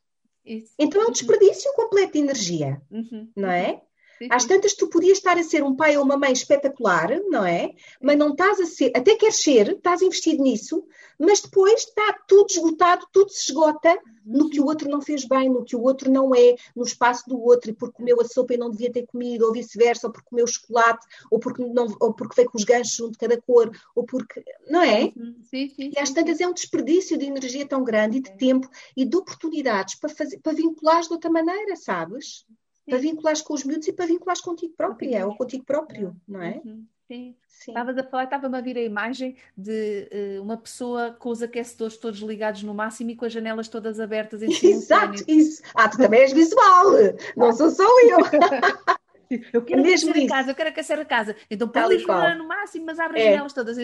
[0.44, 0.72] Isso.
[0.78, 1.12] Então é um uhum.
[1.12, 3.28] desperdício completo de energia, uhum.
[3.34, 3.82] não é?
[4.18, 7.44] Sim, Às tantas, tu podias estar a ser um pai ou uma mãe espetacular, não
[7.44, 7.74] é?
[8.00, 10.84] Mas não estás a ser, até queres ser, estás investido nisso,
[11.18, 15.48] mas depois está tudo esgotado, tudo se esgota no que o outro não fez bem,
[15.48, 18.54] no que o outro não é, no espaço do outro, e porque comeu a sopa
[18.54, 22.12] e não devia ter comido, ou vice-versa, ou porque comeu chocolate, ou porque, não, ou
[22.12, 24.42] porque veio com os ganchos junto de cada cor, ou porque.
[24.68, 25.12] Não é?
[25.44, 28.68] Sim, sim, e às tantas é um desperdício de energia tão grande e de tempo
[28.96, 32.44] e de oportunidades para, fazer, para vinculares de outra maneira, sabes?
[32.88, 36.60] Para vinculares com os miúdos e para vinculares contigo própria ou contigo próprio, não é?
[36.64, 36.86] Uhum.
[37.06, 37.36] Sim.
[37.46, 37.70] Sim.
[37.70, 41.96] Estavas a falar, estava-me a vir a imagem de uh, uma pessoa com os aquecedores
[41.96, 44.74] todos ligados no máximo e com as janelas todas abertas em cima.
[44.76, 45.62] Exato, isso.
[45.74, 46.92] Ah, tu também és visual,
[47.36, 48.18] não sou só eu.
[49.52, 51.36] eu quero é aquecer a casa, eu quero aquecer a casa.
[51.50, 53.30] Então põe a no máximo, mas abre as é.
[53.30, 53.76] janelas todas.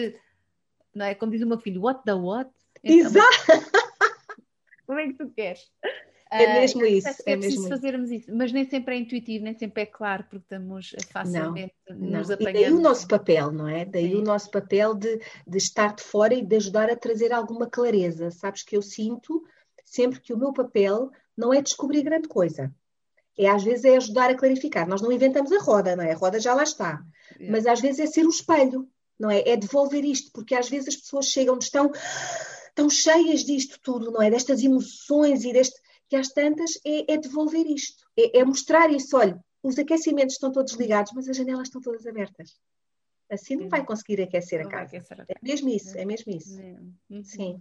[0.93, 1.15] Não é?
[1.15, 2.51] Como diz o meu filho, what the what?
[2.83, 3.45] Então, Exato.
[4.85, 5.71] Como é que tu queres?
[6.33, 7.07] É ah, mesmo isso.
[7.25, 10.43] É, é mesmo fazermos isso, mas nem sempre é intuitivo, nem sempre é claro, porque
[10.43, 12.37] estamos facilmente não, nos não.
[12.39, 13.85] E daí o nosso papel, não é?
[13.85, 14.15] Daí Sim.
[14.17, 18.31] o nosso papel de, de estar de fora e de ajudar a trazer alguma clareza.
[18.31, 19.43] Sabes que eu sinto
[19.85, 22.73] sempre que o meu papel não é descobrir grande coisa.
[23.37, 24.87] É às vezes é ajudar a clarificar.
[24.87, 26.13] Nós não inventamos a roda, não é?
[26.13, 27.03] A roda já lá está.
[27.39, 27.49] É.
[27.49, 28.87] Mas às vezes é ser o espelho,
[29.19, 29.41] não é?
[29.47, 31.91] É devolver isto, porque às vezes as pessoas chegam, estão
[32.75, 34.29] tão cheias disto tudo, não é?
[34.29, 35.79] Destas emoções e deste
[36.13, 39.17] que às tantas é, é devolver isto, é, é, mostrar isso.
[39.17, 42.55] Olha, os aquecimentos estão todos ligados, mas as janelas estão todas abertas.
[43.31, 44.95] Assim não vai conseguir aquecer a casa.
[44.95, 45.39] Aquecer a casa.
[45.41, 46.61] É mesmo isso, é mesmo isso.
[46.61, 47.23] Uhum.
[47.23, 47.59] Sim.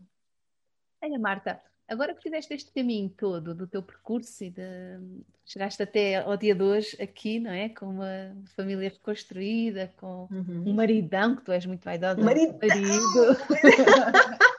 [1.02, 4.98] Olha, Marta, agora que fizeste este caminho todo do teu percurso e de...
[5.46, 7.70] chegaste até ao dia de hoje aqui, não é?
[7.70, 10.64] Com uma família reconstruída, com uhum.
[10.66, 12.20] um maridão, que tu és muito vaidosa.
[12.20, 12.58] Marido!
[12.60, 13.38] marido.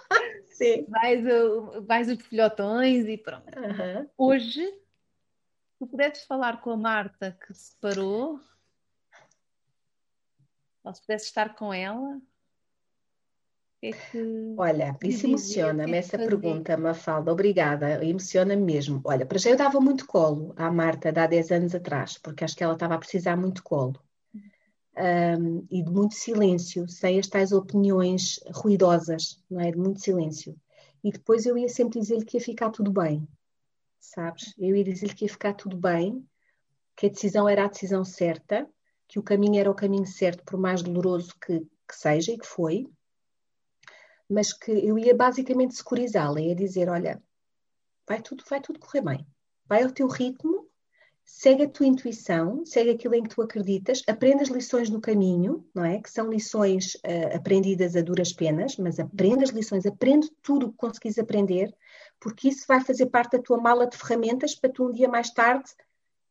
[0.63, 0.85] Sim.
[0.87, 1.23] Vais,
[1.85, 3.59] vais os filhotões e pronto.
[3.59, 4.09] Uhum.
[4.17, 4.65] Hoje,
[5.77, 8.39] tu pudesses falar com a Marta que se separou,
[10.83, 12.21] ou se pudesses estar com ela,
[13.81, 14.55] é que...
[14.57, 19.01] Olha, isso emociona-me, essa pergunta, Mafalda, obrigada, emociona-me mesmo.
[19.03, 22.45] Olha, para já eu dava muito colo à Marta de há 10 anos atrás, porque
[22.45, 23.99] acho que ela estava a precisar muito colo.
[24.95, 29.71] Um, e de muito silêncio, sem as tais opiniões ruidosas, não é?
[29.71, 30.55] De muito silêncio.
[31.03, 33.27] E depois eu ia sempre dizer-lhe que ia ficar tudo bem,
[33.99, 34.53] sabes?
[34.57, 36.25] Eu ia dizer-lhe que ia ficar tudo bem,
[36.95, 38.69] que a decisão era a decisão certa,
[39.07, 42.45] que o caminho era o caminho certo, por mais doloroso que, que seja e que
[42.45, 42.87] foi,
[44.29, 47.21] mas que eu ia basicamente securizá-la, ia dizer: olha,
[48.07, 49.27] vai tudo, vai tudo correr bem,
[49.65, 50.69] vai ao teu ritmo
[51.25, 55.65] segue a tua intuição, segue aquilo em que tu acreditas, aprende as lições no caminho,
[55.73, 56.01] não é?
[56.01, 60.71] Que são lições uh, aprendidas a duras penas, mas aprende as lições, aprende tudo o
[60.71, 61.73] que conseguis aprender,
[62.19, 65.29] porque isso vai fazer parte da tua mala de ferramentas para tu um dia mais
[65.31, 65.69] tarde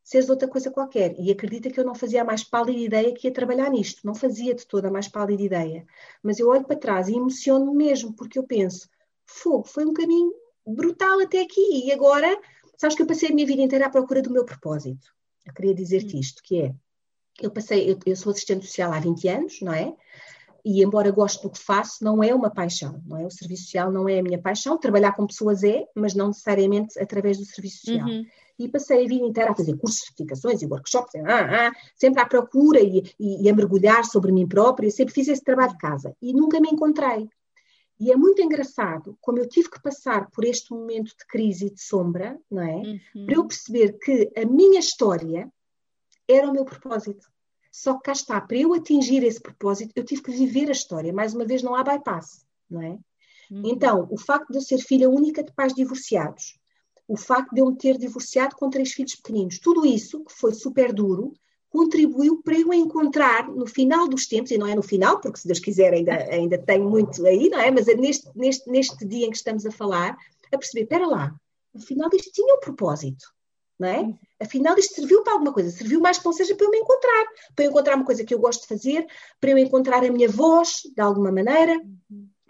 [0.03, 1.15] seres outra coisa qualquer.
[1.19, 4.15] E acredita que eu não fazia a mais pálida ideia que ia trabalhar nisto, não
[4.15, 5.87] fazia de toda a mais pálida ideia.
[6.23, 8.89] Mas eu olho para trás e emociono mesmo, porque eu penso,
[9.25, 10.33] fogo, foi um caminho
[10.67, 12.37] brutal até aqui, e agora
[12.83, 15.07] Sabes que eu passei a minha vida inteira à procura do meu propósito.
[15.47, 16.19] Eu queria dizer-te hum.
[16.19, 16.75] isto, que é,
[17.41, 19.95] eu passei, eu, eu, sou assistente social há 20 anos, não é?
[20.65, 23.25] E embora goste do que faço, não é uma paixão, não é?
[23.25, 26.99] O serviço social não é a minha paixão, trabalhar com pessoas é, mas não necessariamente
[26.99, 28.09] através do serviço social.
[28.09, 28.25] Uhum.
[28.59, 32.27] E passei a vida inteira a fazer cursos, certificações e workshops, ah, ah, sempre à
[32.27, 36.17] procura e, e, e a mergulhar sobre mim própria, sempre fiz esse trabalho de casa
[36.21, 37.29] e nunca me encontrei.
[38.03, 41.71] E é muito engraçado como eu tive que passar por este momento de crise e
[41.71, 42.75] de sombra, não é?
[42.75, 43.27] Uhum.
[43.27, 45.49] Para eu perceber que a minha história
[46.29, 47.31] era o meu propósito.
[47.71, 51.13] Só que cá está, para eu atingir esse propósito, eu tive que viver a história.
[51.13, 52.99] Mais uma vez, não há bypass, não é?
[53.49, 53.63] Uhum.
[53.67, 56.59] Então, o facto de eu ser filha única de pais divorciados,
[57.07, 60.53] o facto de eu me ter divorciado com três filhos pequeninos, tudo isso, que foi
[60.53, 61.33] super duro,
[61.73, 65.47] contribuiu para eu encontrar no final dos tempos, e não é no final, porque se
[65.47, 67.71] Deus quiser ainda, ainda tenho muito aí, não é?
[67.71, 70.17] Mas é neste, neste, neste dia em que estamos a falar,
[70.53, 71.35] a perceber, espera lá,
[71.75, 73.25] afinal isto tinha um propósito,
[73.79, 74.15] não é?
[74.39, 77.25] Afinal isto serviu para alguma coisa, serviu mais que não seja para eu me encontrar,
[77.57, 79.07] para eu encontrar uma coisa que eu gosto de fazer,
[79.41, 81.81] para eu encontrar a minha voz, de alguma maneira,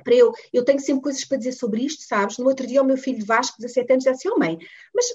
[0.02, 2.38] para eu, eu tenho sempre coisas para dizer sobre isto, sabes?
[2.38, 4.58] No outro dia o meu filho Vasco, 17 anos, disse assim, oh mãe,
[4.92, 5.06] mas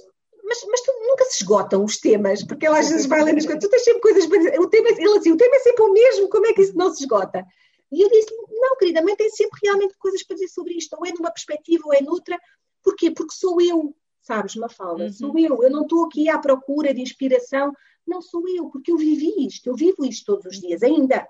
[0.48, 3.46] mas, mas tu, nunca se esgotam os temas, porque ele às vezes vai lendo as
[3.46, 5.84] coisas, tu tens sempre coisas para dizer, o tema, ele assim, o tema é sempre
[5.84, 7.46] o mesmo, como é que isso não se esgota?
[7.92, 11.06] E eu disse, não, querida, mãe tem sempre realmente coisas para dizer sobre isto, ou
[11.06, 12.38] é numa perspectiva ou é noutra,
[12.84, 13.12] porquê?
[13.12, 15.14] Porque sou eu, sabes, Mafalda, uhum.
[15.14, 17.74] sou eu, eu não estou aqui à procura de inspiração,
[18.06, 21.28] não sou eu, porque eu vivi isto, eu vivo isto todos os dias ainda,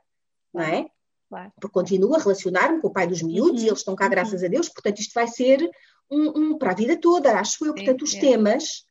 [0.53, 0.87] não é?
[1.29, 1.51] Claro.
[1.59, 3.65] Porque continuo a relacionar-me com o pai dos miúdos uhum.
[3.65, 4.11] e eles estão cá, uhum.
[4.11, 5.69] graças a Deus, portanto, isto vai ser
[6.09, 7.73] um, um, para a vida toda, acho eu.
[7.73, 8.19] Portanto, os é.
[8.19, 8.85] temas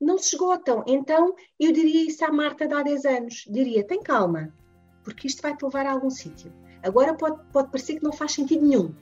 [0.00, 0.84] não se esgotam.
[0.86, 4.52] Então, eu diria isso à Marta de há 10 anos: diria, tem calma,
[5.04, 6.52] porque isto vai te levar a algum sítio.
[6.82, 8.94] Agora pode, pode parecer que não faz sentido nenhum,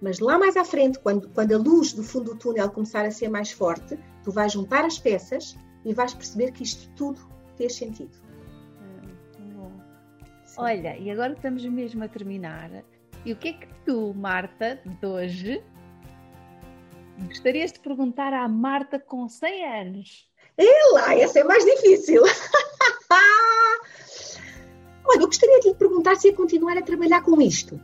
[0.00, 3.10] mas lá mais à frente, quando, quando a luz do fundo do túnel começar a
[3.10, 7.20] ser mais forte, tu vais juntar as peças e vais perceber que isto tudo
[7.56, 8.26] fez sentido.
[10.58, 12.70] Olha, e agora estamos mesmo a terminar.
[13.24, 15.62] E o que é que tu, Marta, de hoje,
[17.26, 20.30] gostarias de perguntar à Marta com 100 anos?
[20.58, 22.22] É lá, essa é mais difícil.
[25.04, 27.80] Olha, eu gostaria de lhe perguntar se ia continuar a trabalhar com isto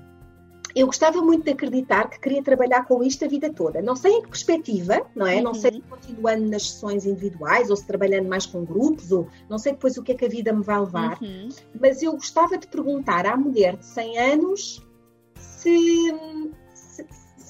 [0.74, 3.82] eu gostava muito de acreditar que queria trabalhar com isto a vida toda.
[3.82, 5.36] Não sei em que perspectiva, não é?
[5.36, 5.42] Uhum.
[5.42, 9.58] Não sei se continuando nas sessões individuais ou se trabalhando mais com grupos, ou não
[9.58, 11.48] sei depois o que é que a vida me vai levar, uhum.
[11.78, 14.86] mas eu gostava de perguntar à mulher de 100 anos
[15.34, 16.14] se,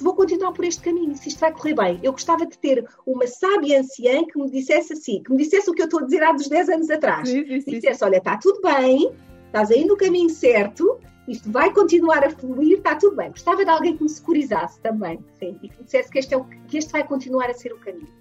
[0.03, 2.01] se, vou continuar por este caminho, se isto vai correr bem.
[2.03, 5.73] Eu gostava de ter uma sábia anciã que me dissesse assim, que me dissesse o
[5.73, 7.29] que eu estou a dizer há dos 10 anos atrás.
[7.29, 7.71] Sim, sim, sim.
[7.71, 9.13] Dissesse, olha, está tudo bem,
[9.47, 10.99] estás aí no caminho certo,
[11.29, 13.31] isto vai continuar a fluir, está tudo bem.
[13.31, 16.37] Gostava de alguém que me securizasse também, sim, e que me dissesse que este, é
[16.37, 18.13] o, que este vai continuar a ser o caminho.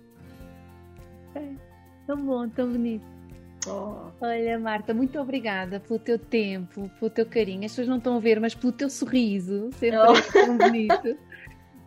[1.35, 1.41] É,
[2.05, 3.11] tão bom, tão bonito.
[3.67, 4.09] Oh.
[4.19, 7.63] Olha, Marta, muito obrigada pelo teu tempo, pelo teu carinho.
[7.63, 10.13] As pessoas não estão a ver, mas pelo teu sorriso, sempre oh.
[10.31, 11.15] tão bonito.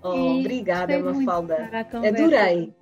[0.05, 1.71] Oh, obrigada, Mafalda.
[2.07, 2.75] Adorei.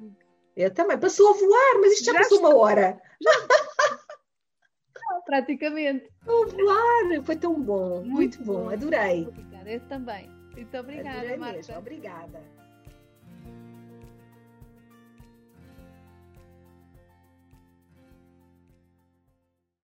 [0.57, 0.99] Eu também.
[0.99, 3.01] Passou a voar, mas isto já, já passou uma hora.
[3.20, 3.31] Já
[5.25, 6.11] praticamente.
[6.27, 9.27] O voar foi tão bom, muito, muito bom, bom, adorei.
[9.27, 10.29] Obrigada, eu também.
[10.53, 11.57] Muito obrigada, Adorei Marta.
[11.57, 12.62] Mesmo, obrigada.